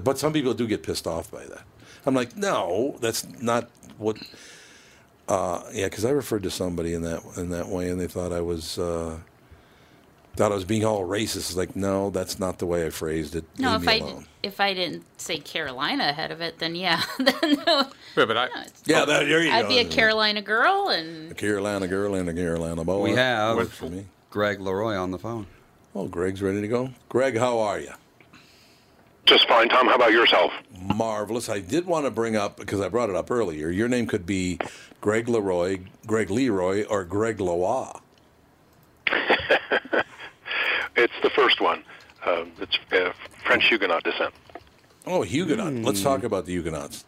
[0.00, 1.62] but some people do get pissed off by that.
[2.06, 4.16] I'm like, no, that's not what.
[5.28, 8.32] Uh, yeah, because I referred to somebody in that in that way, and they thought
[8.32, 9.18] I was uh,
[10.36, 11.36] thought I was being all racist.
[11.36, 13.44] It's like, no, that's not the way I phrased it.
[13.58, 14.26] No, Leave if me I alone.
[14.42, 17.34] if I didn't say Carolina ahead of it, then yeah, then
[17.66, 19.68] no, Yeah, but I no, yeah, that, there you I'd go.
[19.68, 23.02] be a Carolina girl, and A Carolina girl and a Carolina boy.
[23.02, 23.56] We have.
[23.56, 24.06] Works for me.
[24.30, 25.46] Greg LeRoy on the phone.
[25.94, 26.90] Oh, Greg's ready to go.
[27.08, 27.92] Greg, how are you?
[29.28, 29.86] Just fine, Tom.
[29.86, 30.52] How about yourself?
[30.94, 31.48] Marvelous.
[31.50, 33.68] I did want to bring up because I brought it up earlier.
[33.68, 34.58] Your name could be
[35.02, 37.92] Greg Leroy, Greg Leroy, or Greg Leroy.
[40.96, 41.84] It's the first one.
[42.26, 43.12] Uh, it's uh,
[43.46, 44.34] French Huguenot descent.
[45.06, 45.72] Oh, Huguenot.
[45.74, 47.04] Let's talk about the Huguenots.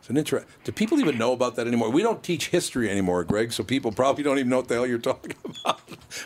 [0.00, 0.46] It's an interest.
[0.64, 1.90] Do people even know about that anymore?
[1.90, 4.86] We don't teach history anymore, Greg, so people probably don't even know what the hell
[4.86, 5.82] you're talking about.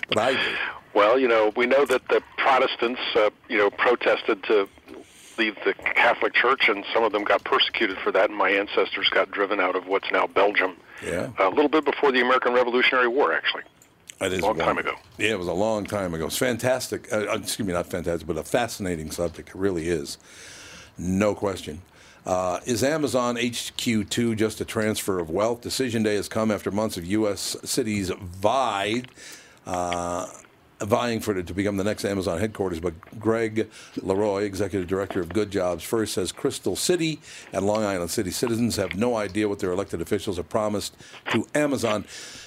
[0.08, 0.38] but I do.
[0.94, 4.68] Well, you know, we know that the Protestants, uh, you know, protested to
[5.40, 8.28] leave the Catholic Church, and some of them got persecuted for that.
[8.28, 10.76] And my ancestors got driven out of what's now Belgium.
[11.04, 11.30] Yeah.
[11.38, 13.62] A little bit before the American Revolutionary War, actually.
[14.20, 14.96] It is a Long time ago.
[15.16, 16.26] Yeah, it was a long time ago.
[16.26, 17.10] It's fantastic.
[17.10, 19.48] Uh, uh, excuse me, not fantastic, but a fascinating subject.
[19.48, 20.18] It really is.
[20.98, 21.80] No question.
[22.26, 25.62] Uh, is Amazon HQ2 just a transfer of wealth?
[25.62, 27.56] Decision day has come after months of U.S.
[27.64, 29.08] cities vied,
[29.66, 30.26] uh,
[30.80, 32.80] vying for it to become the next Amazon headquarters.
[32.80, 37.20] But Greg LeRoy, executive director of Good Jobs First, says Crystal City
[37.52, 40.96] and Long Island City citizens have no idea what their elected officials have promised
[41.32, 42.04] to Amazon.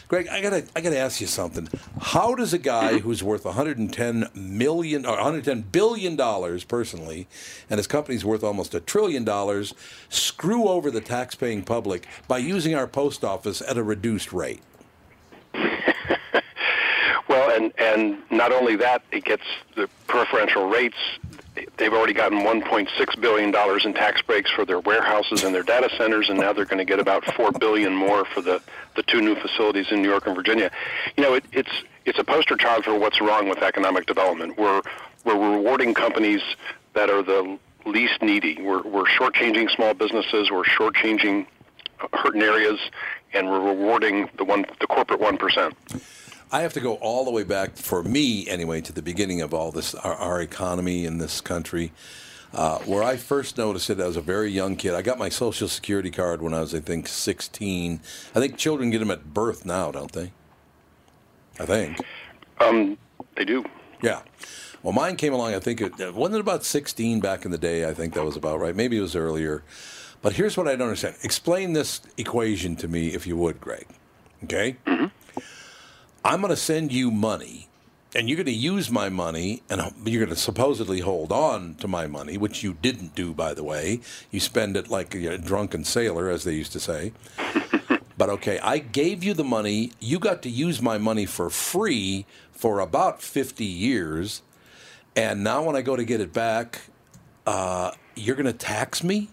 [0.07, 1.67] Greg, I gotta, I gotta ask you something.
[1.99, 7.27] How does a guy who's worth 110 million or 110 billion dollars personally,
[7.69, 9.73] and his company's worth almost a trillion dollars,
[10.09, 14.61] screw over the tax-paying public by using our post office at a reduced rate?
[17.33, 19.41] Well, and and not only that, it gets
[19.75, 20.97] the preferential rates.
[21.77, 25.89] They've already gotten 1.6 billion dollars in tax breaks for their warehouses and their data
[25.97, 28.61] centers, and now they're going to get about four billion more for the
[28.95, 30.69] the two new facilities in New York and Virginia.
[31.17, 31.71] You know, it, it's
[32.05, 34.55] it's a poster child for what's wrong with economic development.
[34.59, 34.83] We're
[35.25, 36.43] we're rewarding companies
[36.93, 38.61] that are the least needy.
[38.61, 40.51] We're we're shortchanging small businesses.
[40.51, 41.47] We're shortchanging
[42.13, 42.79] hurting areas,
[43.33, 45.75] and we're rewarding the one the corporate one percent.
[46.53, 49.55] I have to go all the way back, for me anyway, to the beginning of
[49.55, 51.91] all this, our, our economy in this country,
[52.53, 54.93] uh, where I first noticed it as a very young kid.
[54.93, 58.01] I got my Social Security card when I was, I think, 16.
[58.35, 60.31] I think children get them at birth now, don't they?
[61.59, 61.97] I think.
[62.59, 62.99] Um,
[63.35, 63.65] they do.
[64.03, 64.21] Yeah.
[64.83, 67.57] Well, mine came along, I think, it, uh, wasn't it about 16 back in the
[67.57, 67.89] day?
[67.89, 68.75] I think that was about right.
[68.75, 69.63] Maybe it was earlier.
[70.21, 71.15] But here's what I don't understand.
[71.23, 73.87] Explain this equation to me, if you would, Greg.
[74.43, 74.77] Okay?
[76.25, 77.67] I'm going to send you money,
[78.15, 81.87] and you're going to use my money, and you're going to supposedly hold on to
[81.87, 83.99] my money, which you didn't do, by the way.
[84.31, 87.13] You spend it like a drunken sailor, as they used to say.
[88.17, 89.91] But okay, I gave you the money.
[89.99, 94.43] You got to use my money for free for about 50 years.
[95.15, 96.81] And now when I go to get it back,
[97.45, 99.29] uh, you're going to tax me?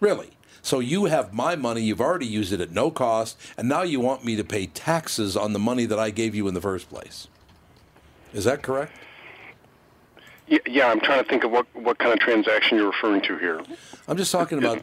[0.00, 0.33] Really?
[0.64, 4.00] So you have my money, you've already used it at no cost, and now you
[4.00, 6.88] want me to pay taxes on the money that I gave you in the first
[6.88, 7.28] place.
[8.32, 8.90] Is that correct?
[10.48, 13.60] Yeah, I'm trying to think of what, what kind of transaction you're referring to here.
[14.08, 14.80] I'm just talking about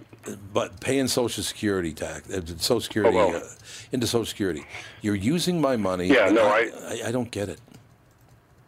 [0.54, 3.36] but paying Social Security tax, uh, Social Security Oh, well.
[3.38, 3.48] uh,
[3.92, 4.64] into Social Security.
[5.02, 6.06] You're using my money.
[6.08, 7.60] Yeah, no, I, I, I don't get it.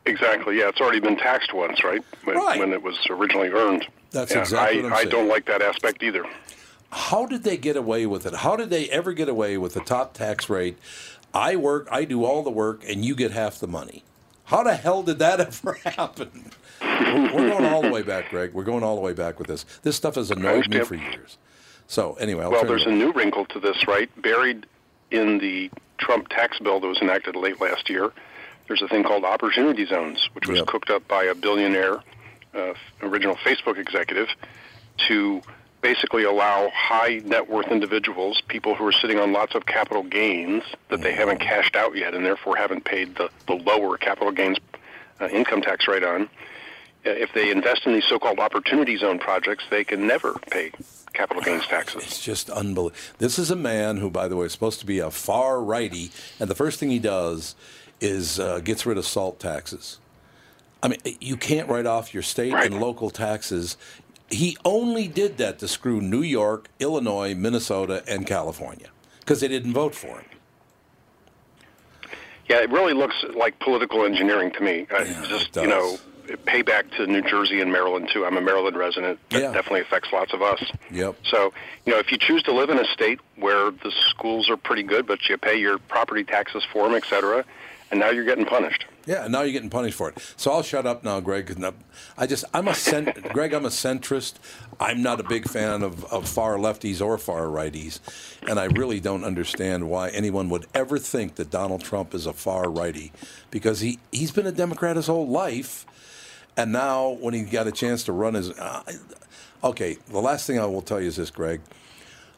[0.08, 0.58] Exactly.
[0.58, 2.02] Yeah, it's already been taxed once, right?
[2.24, 2.58] When, Right.
[2.60, 3.86] when it was originally earned.
[4.10, 6.26] That's Yeah, exactly I, what I'm I don't like that aspect either.
[6.94, 8.36] How did they get away with it?
[8.36, 10.78] How did they ever get away with the top tax rate?
[11.34, 14.04] I work, I do all the work, and you get half the money.
[14.46, 16.52] How the hell did that ever happen?
[16.82, 18.54] We're going all the way back, Greg.
[18.54, 19.66] We're going all the way back with this.
[19.82, 21.38] This stuff has annoyed me for years.
[21.88, 24.10] So anyway, I'll well, there's a new wrinkle to this, right?
[24.22, 24.66] Buried
[25.12, 28.12] in the Trump tax bill that was enacted late last year,
[28.68, 30.68] there's a thing called opportunity zones, which was Yep.
[30.68, 32.00] cooked up by a billionaire,
[32.54, 34.28] uh, original Facebook executive,
[35.08, 35.42] to
[35.84, 40.64] basically allow high net worth individuals, people who are sitting on lots of capital gains
[40.90, 44.58] that they haven't cashed out yet and therefore haven't paid the, the lower capital gains
[45.22, 46.28] uh, income tax rate on, uh,
[47.10, 50.72] if they invest in these so-called opportunity zone projects, they can never pay
[51.14, 52.02] capital gains taxes.
[52.04, 52.98] It's just unbelievable.
[53.20, 56.12] This is a man who, by the way, is supposed to be a far righty,
[56.40, 57.56] and the first thing he does
[58.00, 60.00] is uh, gets rid of salt taxes.
[60.82, 62.70] I mean, you can't write off your state Right.
[62.70, 63.78] and local taxes.
[64.30, 68.88] He only did that to screw New York, Illinois, Minnesota, and California
[69.20, 70.26] because they didn't vote for him.
[72.50, 74.88] Yeah, it really looks like political engineering to me.
[74.92, 75.98] Uh, Yeah, just you know,
[76.46, 78.26] payback to New Jersey and Maryland too.
[78.26, 79.20] I'm a Maryland resident.
[79.30, 79.54] That Yeah.
[79.54, 80.62] definitely affects lots of us.
[80.92, 81.16] Yep.
[81.26, 81.54] So,
[81.86, 84.84] you know, if you choose to live in a state where the schools are pretty
[84.84, 87.46] good, but you pay your property taxes for them, et cetera,
[87.94, 88.88] and now you're getting punished.
[89.06, 90.18] Yeah, now you're getting punished for it.
[90.36, 91.56] So I'll shut up now, Greg.
[92.18, 93.54] I just, I'm a cent- Greg.
[93.54, 94.34] I'm a centrist.
[94.80, 98.00] I'm not a big fan of, of far lefties or far righties,
[98.50, 102.34] and I really don't understand why anyone would ever think that Donald Trump is a
[102.34, 103.12] far righty,
[103.52, 105.86] because he he's been a Democrat his whole life,
[106.58, 108.82] and now when he got a chance to run his, uh,
[109.64, 109.98] okay.
[110.08, 111.62] The last thing I will tell you is this, Greg.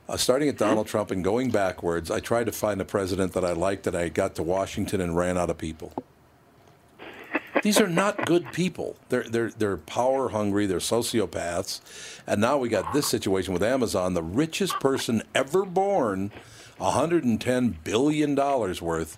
[0.07, 3.43] Uh, starting at Donald Trump and going backwards, I tried to find a president that
[3.43, 5.93] I liked, that I got to Washington and ran out of people.
[7.63, 8.95] These are not good people.
[9.09, 10.67] They're they're they're power hungry.
[10.67, 11.81] They're sociopaths,
[12.27, 16.31] and now we got this situation with Amazon, the richest person ever born,
[16.77, 19.17] 110 billion dollars worth,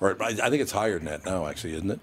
[0.00, 2.00] or I, I think it's higher than that now, actually, isn't it?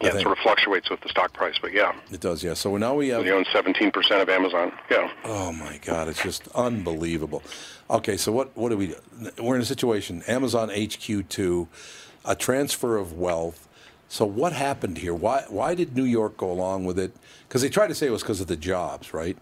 [0.00, 2.54] Yeah, it sort of fluctuates with the stock price, but yeah, It does, yeah.
[2.54, 3.24] So now we have.
[3.24, 4.72] he owns 17% of Amazon.
[4.90, 5.10] Yeah.
[5.24, 7.42] Oh my God, it's just unbelievable.
[7.90, 8.88] Okay, so what what do we?
[8.88, 8.94] Do?
[9.42, 10.22] We're in a situation.
[10.28, 11.68] Amazon HQ two,
[12.24, 13.66] a transfer of wealth.
[14.08, 15.14] So what happened here?
[15.14, 17.12] Why why did New York go along with it?
[17.48, 19.36] Because they tried to say it was because of the jobs, right?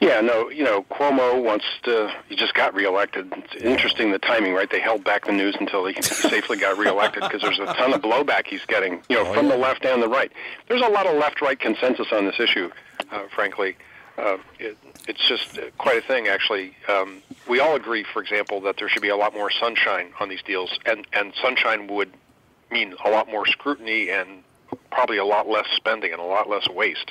[0.00, 3.32] Yeah, no, you know, Cuomo wants to, he just got reelected.
[3.52, 4.68] It's interesting the timing, right?
[4.70, 8.02] They held back the news until he safely got reelected because there's a ton of
[8.02, 9.52] blowback he's getting, you know, Oh, from yeah.
[9.52, 10.30] the left and the right.
[10.68, 12.70] There's a lot of left right consensus on this issue,
[13.12, 13.76] uh, frankly.
[14.18, 14.76] Uh, it,
[15.08, 16.76] it's just uh, quite a thing, actually.
[16.88, 20.28] Um, we all agree, for example, that there should be a lot more sunshine on
[20.28, 22.12] these deals, and, and sunshine would
[22.70, 24.42] mean a lot more scrutiny and
[24.90, 27.10] probably a lot less spending and a lot less waste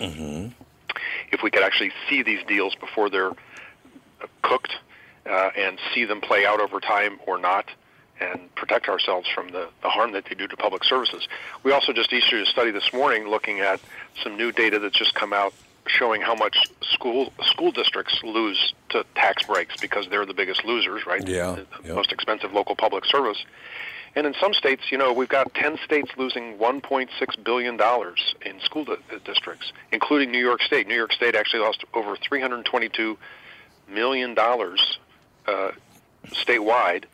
[1.31, 3.31] if we could actually see these deals before they're
[4.41, 4.73] cooked
[5.29, 7.65] uh, and see them play out over time or not
[8.19, 11.27] and protect ourselves from the, the harm that they do to public services.
[11.63, 13.79] We also just issued a study this morning looking at
[14.23, 15.53] some new data that's just come out
[15.87, 21.05] showing how much school school districts lose to tax breaks because they're the biggest losers,
[21.05, 21.27] right?
[21.27, 21.95] Yeah, The, the yep.
[21.95, 23.43] most expensive local public service.
[24.15, 27.79] And in some states, you know, we've got 10 states losing $1.6 billion
[28.45, 28.95] in school di-
[29.25, 30.87] districts, including New York State.
[30.87, 33.17] New York State actually lost over $322
[33.89, 35.71] million uh,
[36.27, 37.05] statewide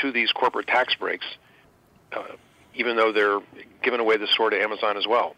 [0.00, 1.26] to these corporate tax breaks,
[2.12, 2.22] uh,
[2.74, 3.40] even though they're
[3.82, 5.36] giving away the store to Amazon as well.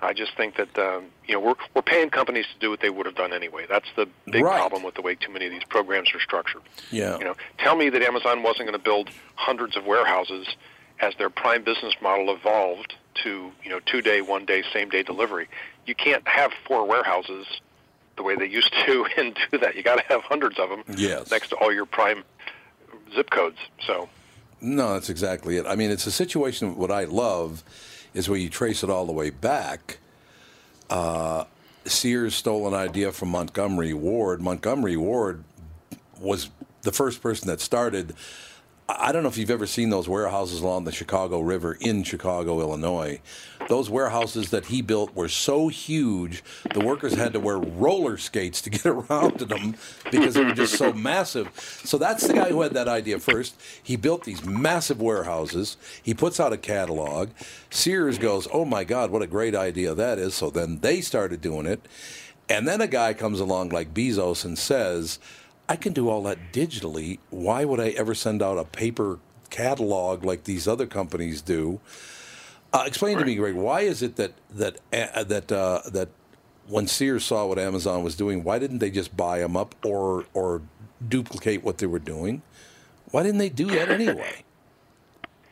[0.00, 2.90] I just think that um, you know we're we're paying companies to do what they
[2.90, 3.66] would have done anyway.
[3.68, 4.56] That's the big Right.
[4.58, 6.62] problem with the way too many of these programs are structured.
[6.90, 7.18] Yeah.
[7.18, 10.46] You know, tell me that Amazon wasn't going to build hundreds of warehouses
[11.00, 15.02] as their prime business model evolved to you know two day, one day, same day
[15.02, 15.48] delivery.
[15.86, 17.46] You can't have four warehouses
[18.16, 19.74] the way they used to and do that.
[19.76, 21.30] You got to have hundreds of them Yes.
[21.30, 22.22] next to all your prime
[23.14, 23.58] zip codes.
[23.86, 24.08] So
[24.60, 25.66] No, that's exactly it.
[25.66, 26.76] I mean, it's a situation.
[26.76, 27.62] What I love
[28.14, 29.98] is where you trace it all the way back.
[30.90, 31.44] Uh,
[31.84, 34.40] Sears stole an idea from Montgomery Ward.
[34.40, 35.44] Montgomery Ward
[36.20, 36.50] was
[36.82, 38.14] the first person that started.
[38.90, 42.60] I don't know if you've ever seen those warehouses along the Chicago River in Chicago,
[42.60, 43.20] Illinois.
[43.68, 48.62] Those warehouses that he built were so huge, the workers had to wear roller skates
[48.62, 49.76] to get around to them
[50.10, 51.50] because they were just so massive.
[51.84, 53.60] So that's the guy who had that idea first.
[53.82, 55.76] He built these massive warehouses.
[56.02, 57.28] He puts out a catalog.
[57.68, 61.42] Sears goes, "Oh my God, what a great idea that is!" So then they started
[61.42, 61.84] doing it,
[62.48, 65.18] and then a guy comes along like Bezos and says,
[65.68, 67.18] I can do all that digitally.
[67.30, 69.18] Why would I ever send out a paper
[69.50, 71.80] catalog like these other companies do?
[72.72, 73.54] Uh, explain to me, Greg.
[73.54, 76.08] Why is it that that uh, that uh, that
[76.66, 80.26] when Sears saw what Amazon was doing, why didn't they just buy them up or
[80.34, 80.62] or
[81.06, 82.42] duplicate what they were doing?
[83.10, 84.44] Why didn't they do that anyway?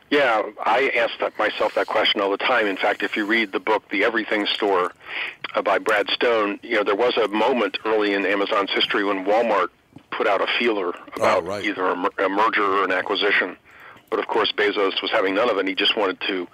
[0.09, 2.65] Yeah, I ask that myself that question all the time.
[2.65, 4.93] In fact, if you read the book The Everything Store
[5.53, 9.25] uh, by Brad Stone, you know there was a moment early in Amazon's history when
[9.25, 9.67] Walmart
[10.11, 11.63] put out a feeler about right.
[11.65, 13.57] either a, mer- a merger or an acquisition.
[14.09, 15.61] But of course, Bezos was having none of it.
[15.61, 16.47] and He just wanted to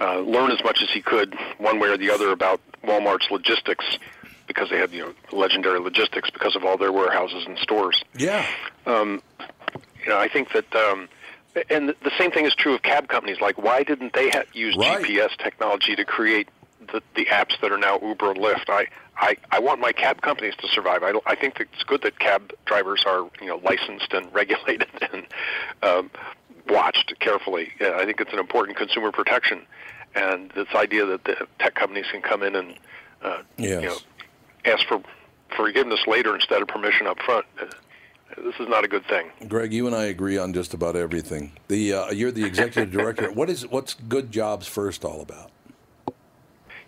[0.00, 3.98] uh, learn as much as he could, one way or the other, about Walmart's logistics
[4.46, 8.44] because they had you know legendary logistics because of all their warehouses and stores Yeah,
[10.04, 11.08] you know, I think that, um,
[11.70, 13.40] and the same thing is true of cab companies.
[13.40, 15.04] Like, why didn't they ha- use Right.
[15.04, 16.48] GPS technology to create
[16.92, 18.68] the, the apps that are now Uber and Lyft?
[18.68, 21.02] I, I, I want my cab companies to survive.
[21.02, 24.88] I, I think that it's good that cab drivers are, you know, licensed and regulated
[25.12, 25.26] and
[25.82, 26.10] um,
[26.68, 27.72] watched carefully.
[27.80, 29.62] Yeah, I think it's an important consumer protection.
[30.14, 32.74] And this idea that the tech companies can come in and,
[33.22, 33.82] uh, Yes.
[33.82, 33.96] you know,
[34.64, 35.02] ask for
[35.56, 37.46] forgiveness later instead of permission up front.
[37.60, 37.66] Uh,
[38.38, 39.30] this is not a good thing.
[39.46, 41.52] Greg, you and I agree on just about everything.
[41.68, 43.30] The uh, you're the executive director.
[43.34, 45.50] What is what's Good Jobs First all about?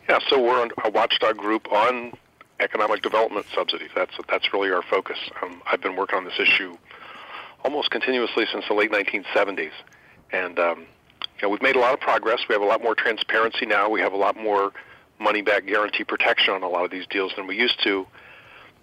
[0.08, 2.12] Yeah, so we're a watchdog group on
[2.60, 3.90] economic development subsidies.
[3.94, 5.18] That's that's really our focus.
[5.42, 6.76] Um, I've been working on this issue
[7.64, 9.72] almost continuously since the late 1970s,
[10.30, 12.40] and um, you know we've made a lot of progress.
[12.48, 13.88] We have a lot more transparency now.
[13.88, 14.72] We have a lot more
[15.18, 18.06] money-back guarantee protection on a lot of these deals than we used to.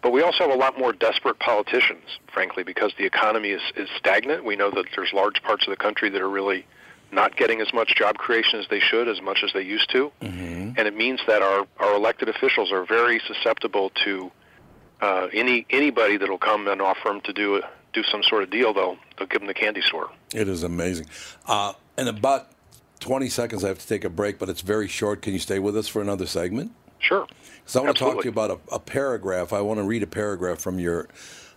[0.02, 2.04] But we also have a lot more desperate politicians,
[2.34, 4.44] frankly, because the economy is, is stagnant.
[4.44, 6.66] We know that there's large parts of the country that are really
[7.12, 10.12] not getting as much job creation as they should, as much as they used to.
[10.22, 10.61] Mm-hmm.
[10.82, 14.32] And it means that our, our elected officials are very susceptible to
[15.00, 18.42] uh, any anybody that will come and offer them to do a, do some sort
[18.42, 18.74] of deal.
[18.74, 20.10] They'll they'll give them the candy store.
[20.34, 21.06] It is amazing.
[21.46, 22.48] Uh, in about
[23.00, 25.22] 20 seconds, I have to take a break, but it's very short.
[25.22, 26.72] Can you stay with us for another segment?
[26.98, 27.28] Sure.
[27.60, 29.54] Because I want to talk to you about a, a, paragraph.
[29.54, 31.10] I want to read a paragraph from your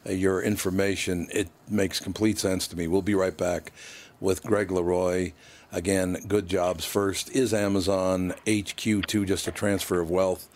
[0.07, 1.29] uh, your information.
[1.33, 2.89] It makes complete sense to me.
[2.89, 3.73] We'll be right back
[4.21, 5.33] with Greg LeRoy.
[5.75, 7.35] Again, good jobs first.
[7.35, 10.49] Is Amazon HQ2 just a transfer of wealth?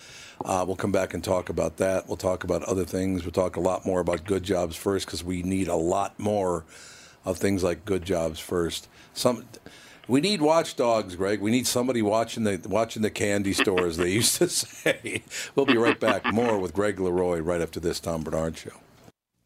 [0.44, 2.06] Uh, we'll come back and talk about that.
[2.06, 3.24] We'll talk about other things.
[3.24, 6.64] We'll talk a lot more about good jobs first because we need a lot more
[7.24, 8.86] of things like good jobs first.
[9.12, 9.44] Some
[10.06, 11.40] we need watchdogs, Greg.
[11.40, 13.96] We need somebody watching the watching the candy stores.
[13.96, 15.24] they used to say.
[15.56, 16.32] We'll be right back.
[16.32, 18.70] More with Greg LeRoy right after this Tom Barnard show.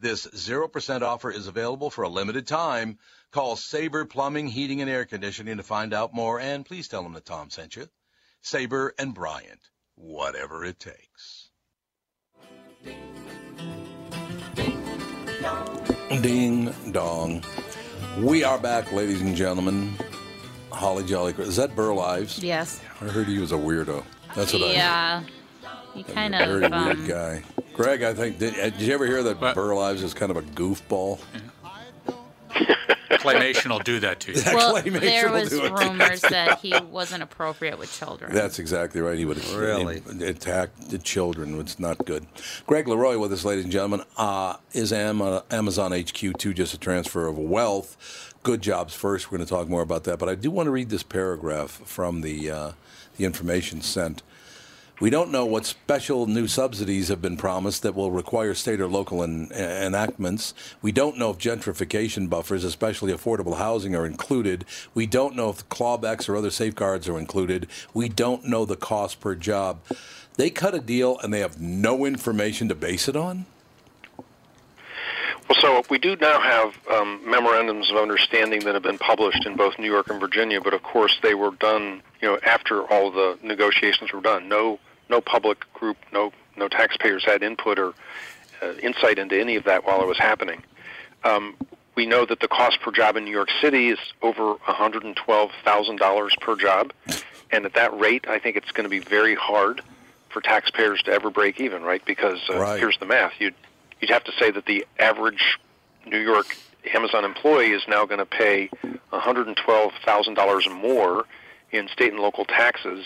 [0.00, 2.98] This 0% offer is available for a limited time.
[3.32, 7.12] Call Sabre Plumbing, Heating, and Air Conditioning to find out more, and please tell them
[7.12, 7.86] that Tom sent you.
[8.40, 9.60] Sabre and Bryant,
[9.96, 11.50] whatever it takes.
[16.22, 17.44] Ding dong.
[18.20, 19.92] We are back, ladies and gentlemen.
[20.72, 21.34] Holly Jolly.
[21.34, 22.42] Is that Burl Ives?
[22.42, 22.80] Yes.
[23.02, 24.02] I heard he was a weirdo.
[24.34, 24.70] That's what yeah.
[24.72, 24.72] I.
[24.72, 25.22] Yeah.
[25.92, 26.48] He kind of.
[26.48, 27.42] Very um, weird guy.
[27.82, 29.54] Greg, I think did, uh, did you ever hear that what?
[29.54, 31.18] Burl Ives is kind of a goofball?
[33.10, 34.42] Claymation will do that to you.
[34.46, 38.34] Well, there was rumors that he wasn't appropriate with children.
[38.34, 39.16] That's exactly right.
[39.16, 41.58] He would really attack the children.
[41.58, 42.26] It's not good.
[42.66, 44.02] Greg LeRoy with us, ladies and gentlemen.
[44.16, 48.34] Uh, is uh, Amazon HQ2 just a transfer of wealth?
[48.42, 49.30] Good jobs first.
[49.30, 50.18] We're going to talk more about that.
[50.18, 52.72] But I do want to read this paragraph from the uh,
[53.16, 54.22] the information sent.
[55.00, 58.86] We don't know what special new subsidies have been promised that will require state or
[58.86, 60.52] local en- enactments.
[60.82, 64.66] We don't know if gentrification buffers, especially affordable housing, are included.
[64.92, 67.66] We don't know if clawbacks or other safeguards are included.
[67.94, 69.80] We don't know the cost per job.
[70.36, 73.46] They cut a deal and they have no information to base it on?
[75.48, 79.56] Well, so we do now have um, memorandums of understanding that have been published in
[79.56, 83.10] both New York and Virginia, but of course they were done, you know, after all
[83.10, 84.46] the negotiations were done.
[84.46, 84.78] No
[85.10, 87.94] no public group, no no taxpayers had input or
[88.62, 90.62] uh, insight into any of that while it was happening.
[91.24, 91.56] Um,
[91.94, 96.56] we know that the cost per job in New York City is over $112,000 per
[96.56, 96.92] job,
[97.50, 99.82] and at that rate, I think it's going to be very hard
[100.30, 102.02] for taxpayers to ever break even, right?
[102.04, 102.78] Because uh, right.
[102.78, 103.54] here's the math: you'd
[104.00, 105.58] you'd have to say that the average
[106.06, 106.56] New York
[106.94, 108.70] Amazon employee is now going to pay
[109.12, 111.24] $112,000 more
[111.72, 113.04] in state and local taxes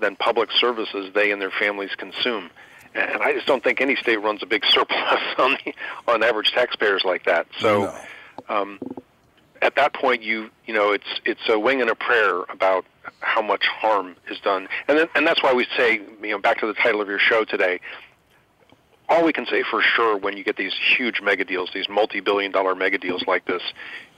[0.00, 2.50] than public services they and their families consume.
[2.94, 5.74] And I just don't think any state runs a big surplus on the,
[6.08, 7.46] on average taxpayers like that.
[7.58, 7.94] So,
[8.48, 8.54] no.
[8.54, 8.80] um,
[9.62, 12.84] at that point, you you know it's it's a wing and a prayer about
[13.20, 16.58] how much harm is done, and then, and that's why we say you know back
[16.60, 17.80] to the title of your show today.
[19.08, 22.50] all we can say for sure when you get these huge mega deals, these multi-billion
[22.52, 23.62] dollar mega deals like this,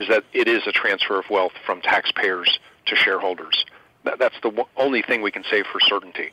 [0.00, 3.64] is that it is a transfer of wealth from taxpayers to shareholders.
[4.04, 6.30] That, that's the only thing we can say for certainty.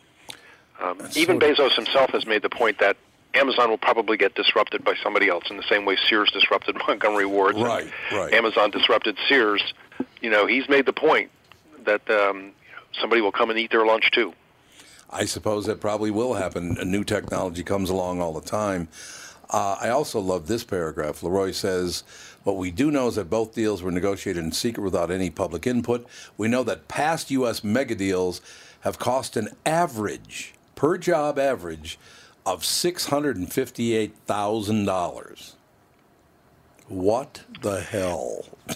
[0.81, 2.97] Um, even Bezos himself has made the point that
[3.33, 7.25] Amazon will probably get disrupted by somebody else in the same way Sears disrupted Montgomery
[7.25, 7.55] Ward.
[7.55, 8.33] Right, right.
[8.33, 9.73] Amazon disrupted Sears.
[10.21, 11.31] You know, he's made the point
[11.85, 12.51] that um,
[12.99, 14.33] somebody will come and eat their lunch too.
[15.09, 16.77] I suppose that probably will happen.
[16.79, 18.87] A new technology comes along all the time.
[19.49, 21.21] Uh, I also love this paragraph.
[21.21, 22.03] LeRoy says,
[22.43, 25.67] What we do know is that both deals were negotiated in secret without any public
[25.67, 26.07] input.
[26.37, 27.63] We know that past U.S.
[27.63, 28.41] mega deals
[28.81, 31.97] have cost an average, per job average,
[32.45, 35.53] of $658,000.
[36.87, 38.45] What the hell?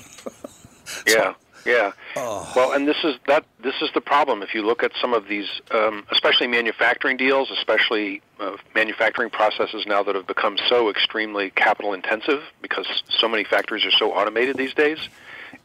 [1.07, 1.36] yeah.
[1.66, 1.91] Yeah.
[2.16, 2.51] Oh.
[2.55, 3.45] Well, and this is that.
[3.62, 4.41] This is the problem.
[4.41, 9.86] If you look at some of these, um, especially manufacturing deals, especially uh, manufacturing processes
[9.86, 14.57] now that have become so extremely capital intensive because so many factories are so automated
[14.57, 14.97] these days,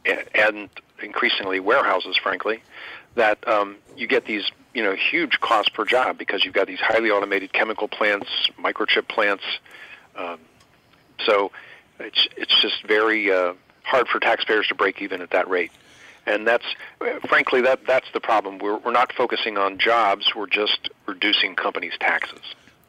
[0.05, 0.69] and
[1.01, 2.61] increasingly warehouses, frankly,
[3.15, 6.81] that um, you get these you know huge costs per job because you've got these
[6.81, 8.27] highly automated chemical plants,
[8.59, 9.43] microchip plants.
[10.15, 10.39] Um,
[11.25, 11.51] so
[11.99, 15.71] it's it's just very uh, hard for taxpayers to break even at that rate
[16.25, 16.65] and that's
[17.27, 18.57] frankly that that's the problem.
[18.59, 20.33] We're we're not focusing on jobs.
[20.35, 22.41] We're just reducing companies' taxes.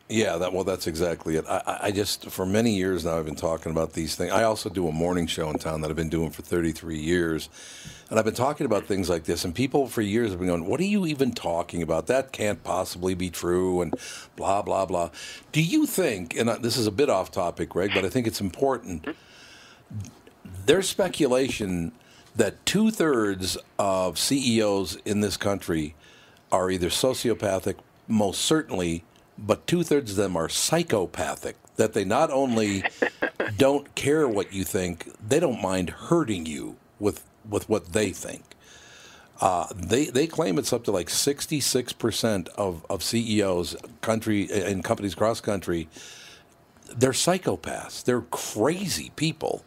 [0.09, 1.45] Yeah, that well, that's exactly it.
[1.49, 4.30] I, I just for many years now I've been talking about these things.
[4.32, 7.49] I also do a morning show in town that I've been doing for 33 years,
[8.09, 9.45] and I've been talking about things like this.
[9.45, 12.07] And people for years have been going, "What are you even talking about?
[12.07, 13.95] That can't possibly be true." And
[14.37, 15.11] blah blah blah.
[15.51, 16.37] Do you think?
[16.37, 19.09] And this is a bit off topic, Greg, but I think it's important.
[20.66, 21.91] There's speculation
[22.37, 25.95] that two thirds of CEOs in this country
[26.53, 27.76] are either sociopathic,
[28.07, 29.05] most certainly,
[29.39, 31.57] but two thirds of them are psychopathic.
[31.76, 32.84] That they not only
[33.57, 38.43] don't care what you think, they don't mind hurting you with with what they think.
[39.41, 44.43] Uh, they they claim it's up to like sixty six percent of of CEOs country
[44.51, 45.89] in companies cross country.
[46.95, 48.05] They're psychopaths.
[48.05, 49.64] They're crazy people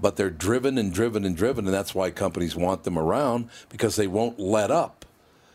[0.00, 3.96] but they're driven and driven and driven, and that's why companies want them around because
[3.96, 5.04] they won't let up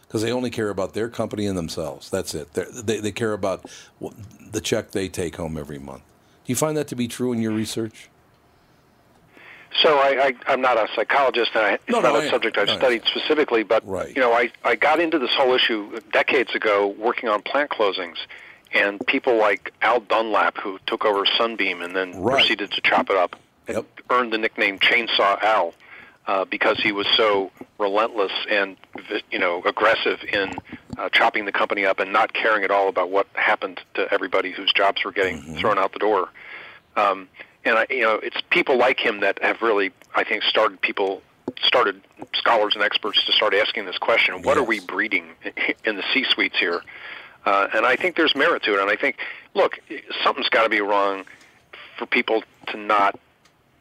[0.08, 2.10] because they only care about their company and themselves.
[2.10, 2.54] That's it.
[2.54, 3.70] they they care about
[4.52, 6.04] the check they take home every month.
[6.46, 8.10] Do you find that to be true in your research?
[9.82, 12.58] So I, I, am not a psychologist, and I, it's no, not no, a subject
[12.58, 13.64] I've studied specifically.
[13.64, 14.16] But right.
[14.16, 18.16] you know, I, I got into this whole issue decades ago working on plant closings,
[18.74, 22.36] and people like Al Dunlap, who took over Sunbeam and then right.
[22.36, 23.36] proceeded to chop it up
[23.68, 23.86] yep.
[24.10, 25.74] earned the nickname Chainsaw Al
[26.28, 28.78] uh, because he was so relentless and
[29.32, 30.56] you know aggressive in
[30.98, 34.52] uh, chopping the company up and not caring at all about what happened to everybody
[34.52, 35.56] whose jobs were getting mm-hmm.
[35.56, 36.30] thrown out the door.
[36.96, 37.28] Um,
[37.66, 41.22] and I, you know, it's people like him that have really, I think, started people
[41.64, 42.02] started
[42.34, 44.58] scholars and experts to start asking this question: What yes.
[44.58, 45.32] are we breeding
[45.84, 46.82] in the C-suites here?
[47.46, 48.82] Uh, and I think there's merit to it.
[48.82, 49.18] And I think,
[49.54, 49.80] look,
[50.24, 51.26] something's got to be wrong
[51.98, 53.20] for people to not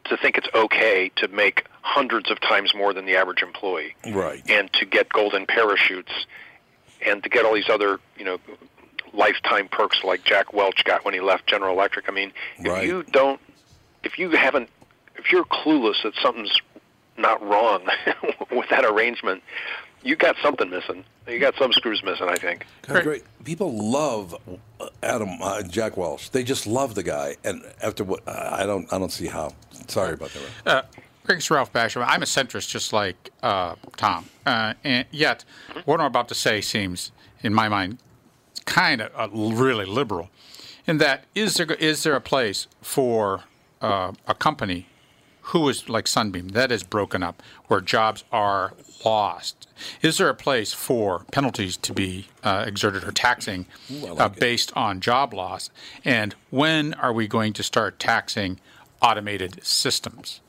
[0.05, 4.41] to think it's okay to make hundreds of times more than the average employee, right?
[4.49, 6.11] And to get golden parachutes,
[7.05, 8.39] and to get all these other, you know,
[9.13, 12.09] lifetime perks like Jack Welch got when he left General Electric.
[12.09, 12.85] I mean, if right.
[12.85, 13.39] you don't,
[14.03, 14.69] if you haven't,
[15.15, 16.55] if you're clueless that something's
[17.17, 17.87] not wrong
[18.51, 19.41] with that arrangement,
[20.05, 21.03] you got something missing.
[21.27, 22.65] You got some screws missing, I think.
[22.83, 23.03] Great.
[23.03, 23.23] great.
[23.43, 24.35] People love
[24.79, 26.29] uh, Adam uh, Jack Welch.
[26.29, 29.51] They just love the guy, and after what I don't, I don't see how.
[29.87, 30.29] Sorry about
[30.63, 30.67] that.
[30.71, 30.81] Uh,
[31.25, 32.05] Thanks, Ralph Basham.
[32.07, 34.25] I'm a centrist, just like uh, Tom.
[34.45, 35.43] Uh, and yet,
[35.85, 37.97] what I'm about to say seems, in my mind,
[38.65, 40.29] kind of uh, really liberal.
[40.85, 43.41] In that, is there is there a place for
[43.81, 44.85] uh, a company
[45.49, 48.73] who is like Sunbeam that is broken up, where jobs are
[49.03, 49.67] lost?
[50.01, 54.29] Is there a place for penalties to be uh, exerted or taxing Ooh, like uh,
[54.29, 55.69] based on job loss?
[56.03, 58.59] And when are we going to start taxing
[59.01, 60.41] automated systems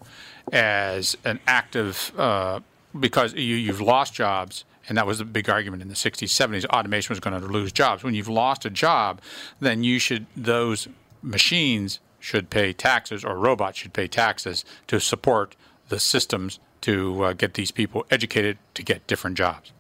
[0.51, 2.61] as an active uh,
[2.99, 6.65] because you, you've lost jobs and that was a big argument in the 60s 70s
[6.67, 9.21] automation was going to lose jobs when you've lost a job
[9.61, 10.87] then you should those
[11.23, 15.55] machines should pay taxes or robots should pay taxes to support
[15.89, 19.73] the systems to uh, get these people educated to get different jobs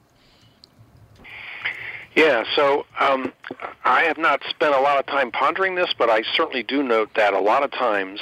[2.16, 3.30] yeah, so um,
[3.84, 7.10] I have not spent a lot of time pondering this, but I certainly do note
[7.14, 8.20] that a lot of times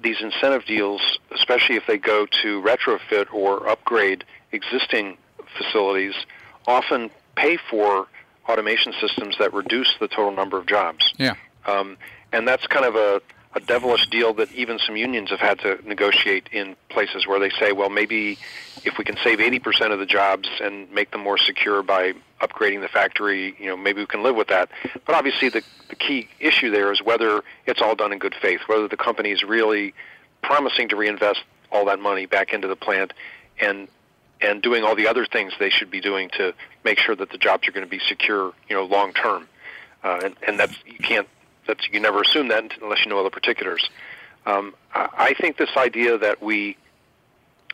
[0.00, 5.18] these incentive deals, especially if they go to retrofit or upgrade existing
[5.58, 6.14] facilities,
[6.68, 8.06] often pay for
[8.48, 11.12] automation systems that reduce the total number of jobs.
[11.18, 11.34] Yeah.
[11.66, 11.96] Um,
[12.32, 13.20] and that's kind of a
[13.56, 17.48] a devilish deal that even some unions have had to negotiate in places where they
[17.58, 18.38] say, well, maybe
[18.84, 22.82] if we can save 80% of the jobs and make them more secure by upgrading
[22.82, 24.68] the factory, you know, maybe we can live with that.
[25.06, 28.60] But obviously, the, the key issue there is whether it's all done in good faith,
[28.66, 29.94] whether the company is really
[30.42, 31.40] promising to reinvest
[31.72, 33.14] all that money back into the plant
[33.58, 33.88] and
[34.42, 36.52] and doing all the other things they should be doing to
[36.84, 39.48] make sure that the jobs are going to be secure, you know, long term.
[40.04, 41.26] Uh, and, and that's you can't
[41.66, 43.88] that's you never assume that unless you know the particulars.
[44.46, 46.76] Um, I think this idea that we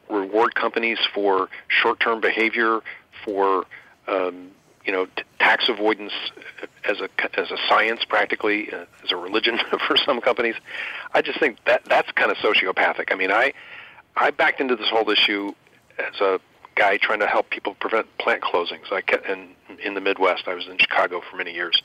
[0.09, 2.81] reward companies for short-term behavior,
[3.25, 3.67] for
[4.09, 4.51] um,
[4.85, 6.13] you know t- tax avoidance
[6.85, 10.55] as a as a science, practically uh, as a religion for some companies,
[11.13, 13.13] I just think that that's kind of sociopathic.
[13.13, 13.53] I mean, I
[14.17, 15.53] I backed into this whole issue
[15.99, 16.41] as a
[16.75, 18.91] guy trying to help people prevent plant closings.
[18.91, 19.51] I kept in
[19.83, 20.49] in the Midwest.
[20.49, 21.83] I was in Chicago for many years,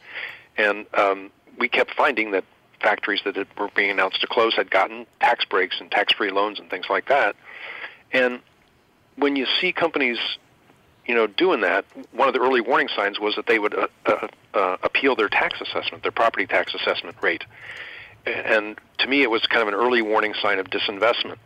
[0.58, 2.44] and um, we kept finding that
[2.82, 6.70] factories that were being announced to close had gotten tax breaks and tax-free loans and
[6.70, 7.36] things like that.
[8.12, 8.40] And
[9.16, 10.20] when you see companies,
[11.06, 13.88] you know, doing that, one of the early warning signs was that they would uh,
[14.06, 17.44] uh, uh, appeal their tax assessment, their property tax assessment rate.
[18.26, 21.38] And to me, it was kind of an early warning sign of disinvestment.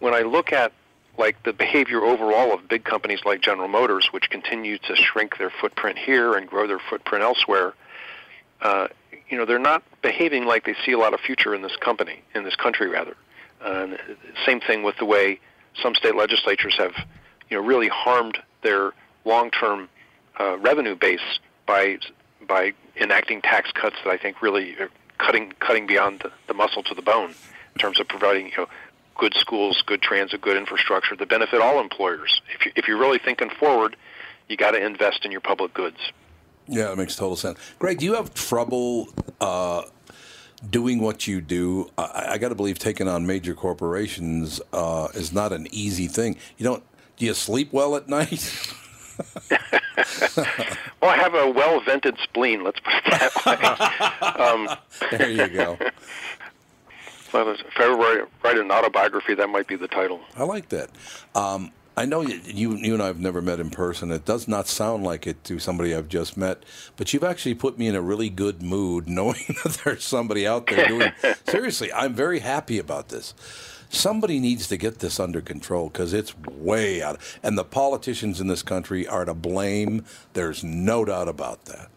[0.00, 0.72] When I look at
[1.18, 5.50] like the behavior overall of big companies like General Motors, which continue to shrink their
[5.50, 7.74] footprint here and grow their footprint elsewhere,
[8.62, 8.86] uh,
[9.28, 12.22] you know, they're not behaving like they see a lot of future in this company,
[12.34, 13.16] in this country rather.
[13.60, 13.96] Uh,
[14.46, 15.40] same thing with the way
[15.82, 16.94] some state legislatures have,
[17.50, 18.92] you know, really harmed their
[19.24, 19.88] long-term
[20.38, 21.98] uh, revenue base by
[22.46, 26.82] by enacting tax cuts that I think really are cutting cutting beyond the, the muscle
[26.84, 27.30] to the bone
[27.74, 28.66] in terms of providing you know
[29.16, 32.40] good schools, good transit, good infrastructure that benefit all employers.
[32.54, 33.96] If you, if you're really thinking forward,
[34.48, 35.98] you got to invest in your public goods.
[36.68, 37.58] Yeah, that makes total sense.
[37.78, 39.08] Greg, do you have trouble
[39.40, 39.82] uh,
[40.70, 41.90] doing what you do?
[41.96, 46.36] I, I got to believe taking on major corporations uh, is not an easy thing.
[46.58, 46.82] You don't.
[47.16, 48.72] Do you sleep well at night?
[49.50, 52.62] well, I have a well vented spleen.
[52.62, 54.44] Let's put it that way.
[54.44, 54.68] um,
[55.10, 55.78] there you go.
[57.34, 60.20] If I were write an autobiography, that might be the title.
[60.36, 60.90] I like that.
[61.34, 64.12] Um, I know you, you and I have never met in person.
[64.12, 66.62] It does not sound like it to somebody I've just met,
[66.96, 70.68] but you've actually put me in a really good mood knowing that there's somebody out
[70.68, 71.10] there doing.
[71.48, 73.34] seriously, I'm very happy about this.
[73.90, 77.18] Somebody needs to get this under control because it's way out.
[77.42, 80.04] And the politicians in this country are to blame.
[80.34, 81.88] There's no doubt about that.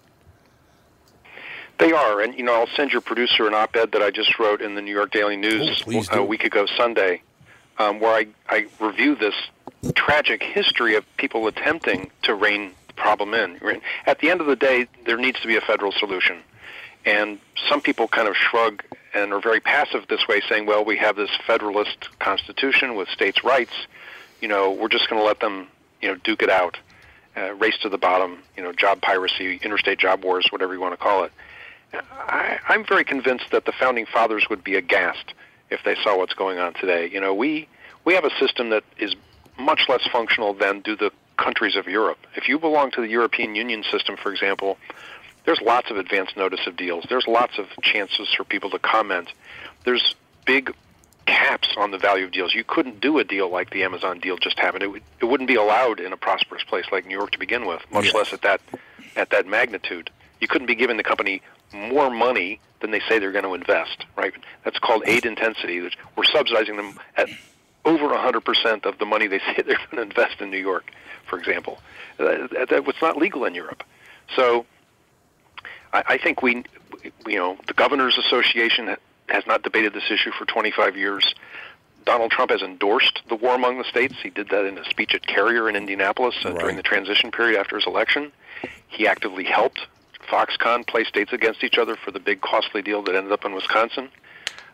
[1.78, 4.64] They are, and you know, I'll send your producer an op-ed that I just wrote
[4.64, 7.22] in the New York Daily News oh, a week ago Sunday,
[7.78, 9.36] um, where I, I review this
[9.96, 13.60] tragic history of people attempting to rein the problem in.
[14.06, 16.38] At the end of the day, there needs to be a federal solution.
[17.06, 20.98] And some people kind of shrug and are very passive this way, saying, well, we
[20.98, 23.74] have this federalist constitution with states' rights.
[24.40, 25.68] You know, we're just going to let them,
[26.02, 26.78] you know, duke it out,
[27.36, 30.94] uh, race to the bottom, you know, job piracy, interstate job wars, whatever you want
[30.94, 31.32] to call it.
[31.94, 35.34] I, I'm very convinced that the founding fathers would be aghast
[35.70, 37.10] if they saw what's going on today.
[37.10, 37.68] You know, we
[38.06, 39.16] we have a system that is
[39.60, 42.20] much less functional than do the countries of Europe.
[42.36, 44.78] If you belong to the European Union system, for example,
[45.45, 47.06] there's lots of advance notice of deals.
[47.10, 49.30] There's lots of chances for people to comment.
[49.86, 50.74] There's big
[51.26, 52.54] caps on the value of deals.
[52.54, 54.84] You couldn't do a deal like the Amazon deal just happened.
[54.84, 57.66] It, would, it wouldn't be allowed in a prosperous place like New York to begin
[57.66, 58.14] with, much yes.
[58.14, 58.62] less at that
[59.16, 60.10] at that magnitude.
[60.39, 61.41] You couldn't be giving the company
[61.74, 64.34] more money than they say they're going to invest, right?
[64.64, 65.82] That's called aid intensity.
[66.16, 67.30] We're subsidizing them at
[67.86, 70.92] over 100% of the money they say they're going to invest in New York,
[71.28, 71.80] for example.
[72.18, 73.84] That, that was not legal in Europe.
[74.36, 74.66] So
[75.94, 76.64] I, I think we,
[77.26, 78.96] you know, the Governors Association
[79.30, 81.34] has not debated this issue for 25 years.
[82.06, 84.16] Donald Trump has endorsed the war among the states.
[84.22, 86.60] He did that in a speech at Carrier in Indianapolis uh, right.
[86.60, 88.32] during the transition period after his election.
[88.88, 89.82] He actively helped
[90.30, 93.54] Foxconn play states against each other for the big costly deal that ended up in
[93.54, 94.10] Wisconsin.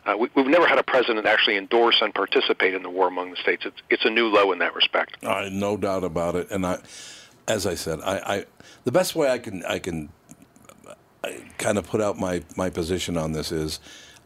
[0.07, 3.29] Uh, we, have never had a president actually endorse and participate in the war among
[3.29, 3.65] the states.
[3.65, 5.17] It's, it's a new low in that respect.
[5.23, 6.49] Uh, no doubt about it.
[6.49, 6.79] And I,
[7.47, 8.45] as I said, I, I
[8.85, 10.09] the best way I can I can
[11.23, 13.79] I kind of put out my, my position on this is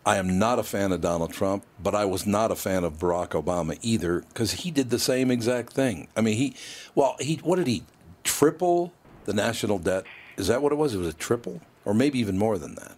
[0.06, 2.98] I am not a fan of Donald Trump, but I was not a fan of
[2.98, 6.08] Barack Obama either because he did the same exact thing.
[6.16, 6.56] I mean, he,
[6.96, 7.84] well, he what did he
[8.24, 8.94] triple
[9.26, 10.06] the national debt?
[10.38, 10.96] Is that what it was?
[10.96, 12.96] It was a triple, or maybe even more than that.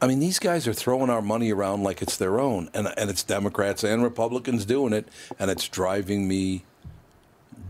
[0.00, 3.08] I mean, these guys are throwing our money around like it's their own, and and
[3.08, 6.64] it's Democrats and Republicans doing it, and it's driving me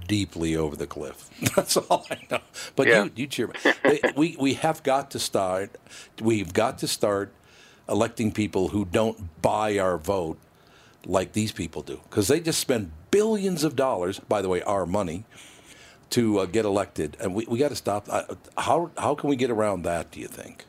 [0.09, 1.31] deeply over the cliff.
[1.57, 2.41] That's all I know.
[2.75, 3.05] But yeah.
[3.05, 4.01] you, you cheer me.
[4.17, 5.77] we we have got to start.
[6.21, 7.33] We've got to start
[7.89, 10.39] electing people who don't buy our vote
[11.05, 14.85] like these people do, because they just spend billions of dollars, by the way, our
[14.85, 15.25] money,
[16.11, 18.09] to uh, get elected, and we, we got to stop.
[18.11, 18.25] Uh,
[18.59, 20.11] how how can we get around that?
[20.11, 20.65] Do you think?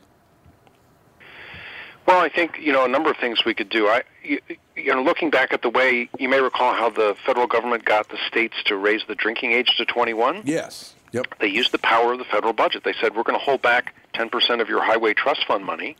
[2.08, 3.88] Well, I think you know a number of things we could do.
[3.88, 4.40] I, you,
[4.78, 8.08] you know, looking back at the way you may recall how the federal government got
[8.08, 10.44] the states to raise the drinking age to 21.
[10.46, 10.94] Yes.
[11.12, 11.40] Yep.
[11.40, 12.86] They used the power of the federal budget.
[12.86, 15.98] They said we're going to hold back 10% of your highway trust fund money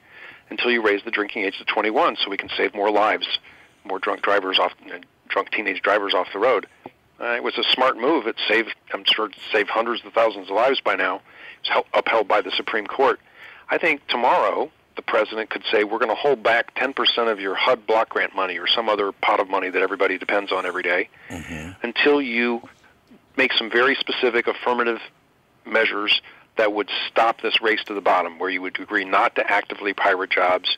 [0.50, 3.28] until you raise the drinking age to 21, so we can save more lives,
[3.84, 4.72] more drunk drivers off,
[5.28, 6.68] drunk teenage drivers off the road.
[7.20, 8.28] Uh, it was a smart move.
[8.28, 11.22] It saved, I'm sure, it saved hundreds of thousands of lives by now.
[11.64, 13.20] It's upheld by the Supreme Court.
[13.70, 17.56] I think tomorrow the president could say, we're going to hold back 10% of your
[17.56, 20.84] HUD block grant money or some other pot of money that everybody depends on every
[20.84, 21.72] day mm-hmm.
[21.84, 22.68] until you
[23.38, 25.00] make some very specific affirmative
[25.66, 26.22] measures
[26.58, 29.94] that would stop this race to the bottom, where you would agree not to actively
[29.94, 30.78] pirate jobs.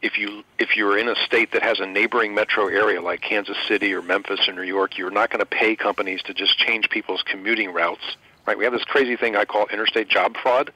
[0.00, 3.56] If you if you're in a state that has a neighboring metro area like Kansas
[3.66, 6.88] City or Memphis or New York, you're not going to pay companies to just change
[6.88, 8.16] people's commuting routes.
[8.46, 8.56] Right?
[8.56, 10.72] We have this crazy thing I call interstate job fraud,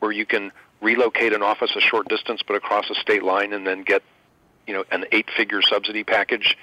[0.00, 3.66] where you can relocate an office a short distance but across a state line and
[3.66, 4.02] then get
[4.66, 6.56] you know an eight figure subsidy package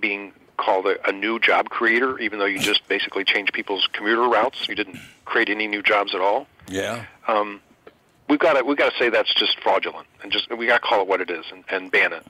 [0.00, 4.22] being called a, a new job creator even though you just basically changed people's commuter
[4.22, 4.68] routes.
[4.68, 6.46] You didn't create any new jobs at all.
[6.68, 7.04] Yeah.
[7.26, 7.60] Um,
[8.28, 10.86] we've got to we've got to say that's just fraudulent and just we got to
[10.86, 12.26] call it what it is and, and ban it.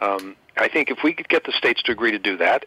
[0.00, 2.64] Um, I think if we could get the states to agree to do that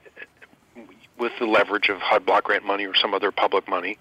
[1.17, 3.97] with the leverage of HUD block grant money or some other public money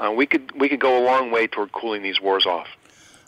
[0.00, 2.66] uh, we could we could go a long way toward cooling these wars off.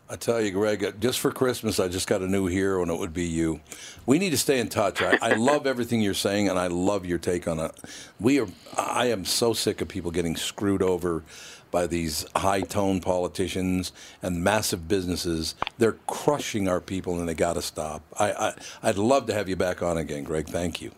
[0.09, 2.91] I tell you, Greg, uh, just for Christmas, I just got a new hero, and
[2.91, 3.61] it would be you.
[4.05, 5.01] We need to stay in touch.
[5.01, 7.73] I, I love everything you're saying, and I love your take on it.
[8.21, 8.49] We are.
[8.77, 11.23] I am so sick of people getting screwed over
[11.71, 13.93] by these high-tone politicians
[14.23, 15.55] and massive businesses.
[15.79, 18.03] They're crushing our people, and they got to stop.
[18.19, 20.47] I, I I'd love to have you back on again, Greg.
[20.47, 20.91] Thank you.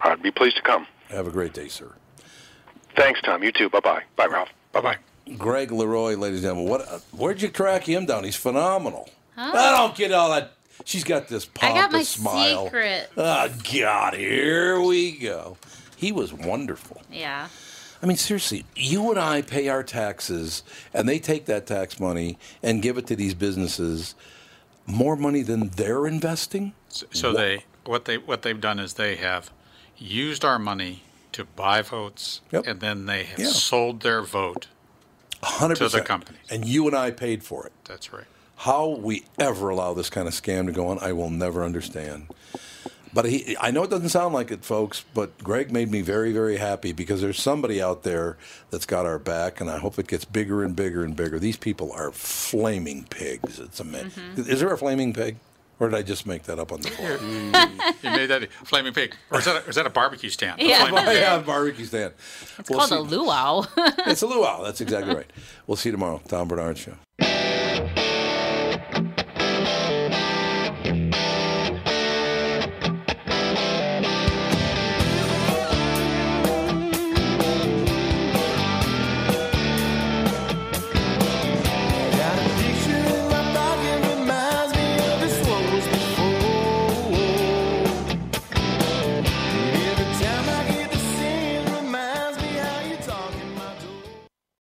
[0.00, 0.86] I'd be pleased to come.
[1.10, 1.92] Have a great day, sir.
[2.96, 3.44] Thanks, Tom.
[3.44, 3.68] You too.
[3.68, 4.02] Bye bye.
[4.16, 4.48] Bye, Ralph.
[4.74, 4.96] Bye bye.
[5.38, 6.68] Greg LeRoy, ladies and gentlemen.
[6.68, 6.80] What?
[6.82, 8.24] Uh, where'd you track him down?
[8.24, 9.08] He's phenomenal.
[9.36, 9.52] Huh?
[9.54, 10.52] I don't get all that.
[10.84, 12.64] She's got this pompous I got my smile.
[12.64, 13.10] secret.
[13.16, 15.56] Oh God, here we go.
[15.96, 17.00] He was wonderful.
[17.10, 17.48] Yeah.
[18.02, 20.62] I mean, seriously, you and I pay our taxes,
[20.92, 24.16] and they take that tax money and give it to these businesses.
[24.86, 26.74] More money than they're investing.
[26.88, 27.36] So, so what?
[27.38, 29.50] they what they what they've done is they have
[29.96, 31.04] used our money
[31.34, 32.66] to buy votes, yep.
[32.66, 33.46] and then they have yeah.
[33.46, 34.68] sold their vote
[35.42, 35.76] 100%.
[35.76, 36.38] to the company.
[36.50, 37.72] And you and I paid for it.
[37.84, 38.24] That's right.
[38.56, 42.28] How we ever allow this kind of scam to go on, I will never understand.
[43.12, 46.32] But he, I know it doesn't sound like it, folks, but Greg made me very,
[46.32, 48.36] very happy because there's somebody out there
[48.70, 51.38] that's got our back, and I hope it gets bigger and bigger and bigger.
[51.38, 53.60] These people are flaming pigs.
[53.60, 54.10] It's amazing.
[54.10, 54.50] Mm-hmm.
[54.50, 55.36] Is there a flaming pig?
[55.80, 57.18] Or did I just make that up on the floor?
[57.18, 57.94] Mm.
[58.02, 60.60] you made that a flaming pig, or is that a, is that a barbecue stand?
[60.60, 62.14] Yeah, a yeah, barbecue stand.
[62.58, 62.96] It's we'll called see.
[62.96, 63.64] a luau.
[64.06, 64.62] it's a luau.
[64.62, 65.30] That's exactly right.
[65.66, 66.22] We'll see you tomorrow.
[66.28, 66.94] Tom Barnard Show.